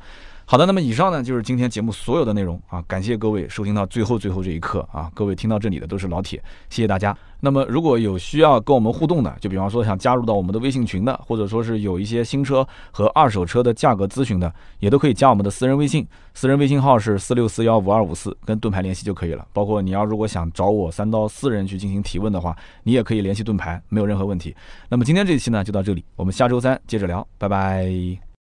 [0.49, 6.40] 好的，那么以上呢就是今天节目所有的内容啊，感谢各位收听到最后最后这一刻啊，各位听到这里的都是老铁，
[6.70, 7.16] 谢谢大家。
[7.40, 19.44] 那么如果有需要跟我们互动的，就比方说想加入到我们的微信群的，或者说是有一些新车和二手车的价格咨询的，也都可以加我们的私人微信，私人微信号是四六四幺五二五四，跟盾牌联系就可以了。
[19.53, 24.55] 包括你要如果想找我三刀私人去进行提问的话，你也可以联系盾牌，没有任何问题。
[24.88, 28.25] 那么今天这一期呢就到这里，我们下周三接着聊，拜拜。